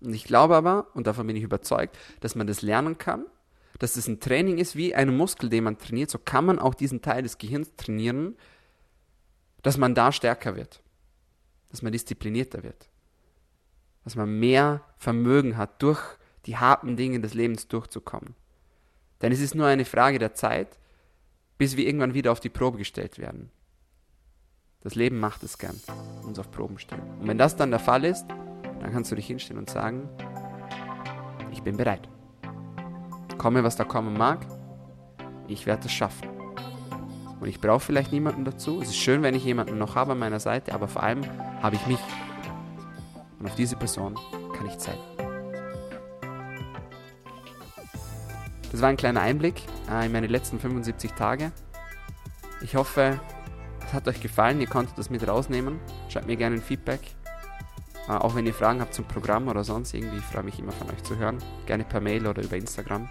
Und 0.00 0.14
ich 0.14 0.24
glaube 0.24 0.54
aber, 0.54 0.86
und 0.94 1.06
davon 1.06 1.26
bin 1.26 1.36
ich 1.36 1.42
überzeugt, 1.42 1.98
dass 2.20 2.34
man 2.34 2.46
das 2.46 2.62
lernen 2.62 2.98
kann 2.98 3.26
dass 3.78 3.96
es 3.96 4.08
ein 4.08 4.20
Training 4.20 4.58
ist 4.58 4.76
wie 4.76 4.94
ein 4.94 5.16
Muskel, 5.16 5.48
den 5.48 5.64
man 5.64 5.78
trainiert, 5.78 6.10
so 6.10 6.18
kann 6.18 6.44
man 6.44 6.58
auch 6.58 6.74
diesen 6.74 7.02
Teil 7.02 7.22
des 7.22 7.38
Gehirns 7.38 7.74
trainieren, 7.76 8.36
dass 9.62 9.76
man 9.76 9.94
da 9.94 10.12
stärker 10.12 10.56
wird, 10.56 10.82
dass 11.70 11.82
man 11.82 11.92
disziplinierter 11.92 12.62
wird, 12.62 12.88
dass 14.04 14.16
man 14.16 14.38
mehr 14.38 14.82
Vermögen 14.96 15.56
hat, 15.56 15.82
durch 15.82 16.00
die 16.46 16.56
harten 16.56 16.96
Dinge 16.96 17.20
des 17.20 17.34
Lebens 17.34 17.68
durchzukommen. 17.68 18.34
Denn 19.20 19.32
es 19.32 19.40
ist 19.40 19.54
nur 19.54 19.66
eine 19.66 19.84
Frage 19.84 20.18
der 20.18 20.34
Zeit, 20.34 20.78
bis 21.56 21.76
wir 21.76 21.86
irgendwann 21.86 22.14
wieder 22.14 22.32
auf 22.32 22.40
die 22.40 22.48
Probe 22.48 22.78
gestellt 22.78 23.18
werden. 23.18 23.50
Das 24.80 24.94
Leben 24.94 25.18
macht 25.18 25.42
es 25.42 25.58
gern, 25.58 25.78
uns 26.22 26.38
auf 26.38 26.50
Proben 26.50 26.78
stellen. 26.78 27.02
Und 27.20 27.26
wenn 27.26 27.38
das 27.38 27.56
dann 27.56 27.70
der 27.70 27.80
Fall 27.80 28.04
ist, 28.04 28.26
dann 28.28 28.92
kannst 28.92 29.10
du 29.10 29.16
dich 29.16 29.26
hinstellen 29.26 29.58
und 29.58 29.68
sagen, 29.68 30.08
ich 31.50 31.62
bin 31.62 31.76
bereit. 31.76 32.08
Komme, 33.38 33.64
was 33.64 33.76
da 33.76 33.84
kommen 33.84 34.18
mag, 34.18 34.44
ich 35.46 35.64
werde 35.64 35.86
es 35.86 35.92
schaffen. 35.92 36.28
Und 37.40 37.48
ich 37.48 37.60
brauche 37.60 37.80
vielleicht 37.80 38.12
niemanden 38.12 38.44
dazu. 38.44 38.80
Es 38.82 38.88
ist 38.88 38.96
schön, 38.96 39.22
wenn 39.22 39.34
ich 39.34 39.44
jemanden 39.44 39.78
noch 39.78 39.94
habe 39.94 40.12
an 40.12 40.18
meiner 40.18 40.40
Seite, 40.40 40.74
aber 40.74 40.88
vor 40.88 41.02
allem 41.02 41.22
habe 41.62 41.76
ich 41.76 41.86
mich. 41.86 42.00
Und 43.38 43.46
auf 43.46 43.54
diese 43.54 43.76
Person 43.76 44.18
kann 44.56 44.66
ich 44.66 44.76
zeigen. 44.78 44.98
Das 48.72 48.82
war 48.82 48.88
ein 48.88 48.96
kleiner 48.96 49.20
Einblick 49.20 49.62
äh, 49.90 50.06
in 50.06 50.12
meine 50.12 50.26
letzten 50.26 50.58
75 50.58 51.12
Tage. 51.12 51.52
Ich 52.60 52.74
hoffe, 52.74 53.20
es 53.86 53.94
hat 53.94 54.08
euch 54.08 54.20
gefallen. 54.20 54.60
Ihr 54.60 54.66
konntet 54.66 54.98
das 54.98 55.08
mit 55.08 55.26
rausnehmen. 55.26 55.78
Schreibt 56.08 56.26
mir 56.26 56.36
gerne 56.36 56.56
ein 56.56 56.62
Feedback. 56.62 57.00
Äh, 58.08 58.12
auch 58.12 58.34
wenn 58.34 58.46
ihr 58.46 58.54
Fragen 58.54 58.80
habt 58.80 58.94
zum 58.94 59.06
Programm 59.06 59.48
oder 59.48 59.64
sonst 59.64 59.94
irgendwie, 59.94 60.18
ich 60.18 60.24
freue 60.24 60.42
mich 60.42 60.58
immer 60.58 60.72
von 60.72 60.90
euch 60.90 61.02
zu 61.04 61.16
hören. 61.16 61.38
Gerne 61.66 61.84
per 61.84 62.00
Mail 62.00 62.26
oder 62.26 62.42
über 62.42 62.56
Instagram. 62.56 63.08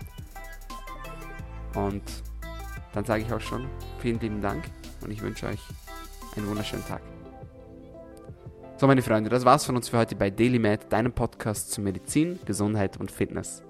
Und 1.77 2.01
dann 2.93 3.05
sage 3.05 3.23
ich 3.23 3.31
auch 3.31 3.41
schon 3.41 3.67
vielen 3.99 4.19
lieben 4.19 4.41
Dank 4.41 4.63
und 5.01 5.11
ich 5.11 5.21
wünsche 5.21 5.45
euch 5.45 5.61
einen 6.35 6.47
wunderschönen 6.47 6.85
Tag. 6.85 7.01
So, 8.77 8.87
meine 8.87 9.01
Freunde, 9.01 9.29
das 9.29 9.45
war's 9.45 9.65
von 9.65 9.75
uns 9.75 9.89
für 9.89 9.97
heute 9.97 10.15
bei 10.15 10.29
DailyMed, 10.29 10.91
deinem 10.91 11.11
Podcast 11.11 11.71
zu 11.71 11.81
Medizin, 11.81 12.39
Gesundheit 12.45 12.97
und 12.97 13.11
Fitness. 13.11 13.63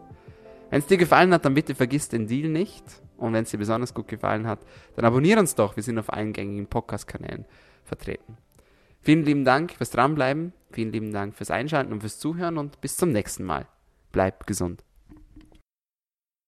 Wenn 0.69 0.79
es 0.79 0.87
dir 0.87 0.97
gefallen 0.97 1.33
hat, 1.33 1.45
dann 1.45 1.53
bitte 1.53 1.75
vergiss 1.75 2.09
den 2.09 2.27
Deal 2.27 2.49
nicht. 2.49 2.83
Und 3.17 3.33
wenn 3.33 3.43
es 3.43 3.51
dir 3.51 3.57
besonders 3.57 3.93
gut 3.93 4.07
gefallen 4.07 4.47
hat, 4.47 4.59
dann 4.95 5.05
abonniere 5.05 5.39
uns 5.39 5.55
doch. 5.55 5.75
Wir 5.75 5.83
sind 5.83 5.97
auf 5.97 6.11
allen 6.11 6.33
gängigen 6.33 6.67
Podcast-Kanälen 6.67 7.45
vertreten. 7.83 8.37
Vielen 9.01 9.23
lieben 9.23 9.45
Dank 9.45 9.71
fürs 9.71 9.91
Dranbleiben, 9.91 10.53
vielen 10.71 10.91
lieben 10.91 11.13
Dank 11.13 11.35
fürs 11.35 11.51
Einschalten 11.51 11.93
und 11.93 12.01
fürs 12.01 12.19
Zuhören 12.19 12.57
und 12.57 12.79
bis 12.81 12.97
zum 12.97 13.11
nächsten 13.11 13.43
Mal. 13.43 13.65
Bleib 14.11 14.45
gesund. 14.45 14.86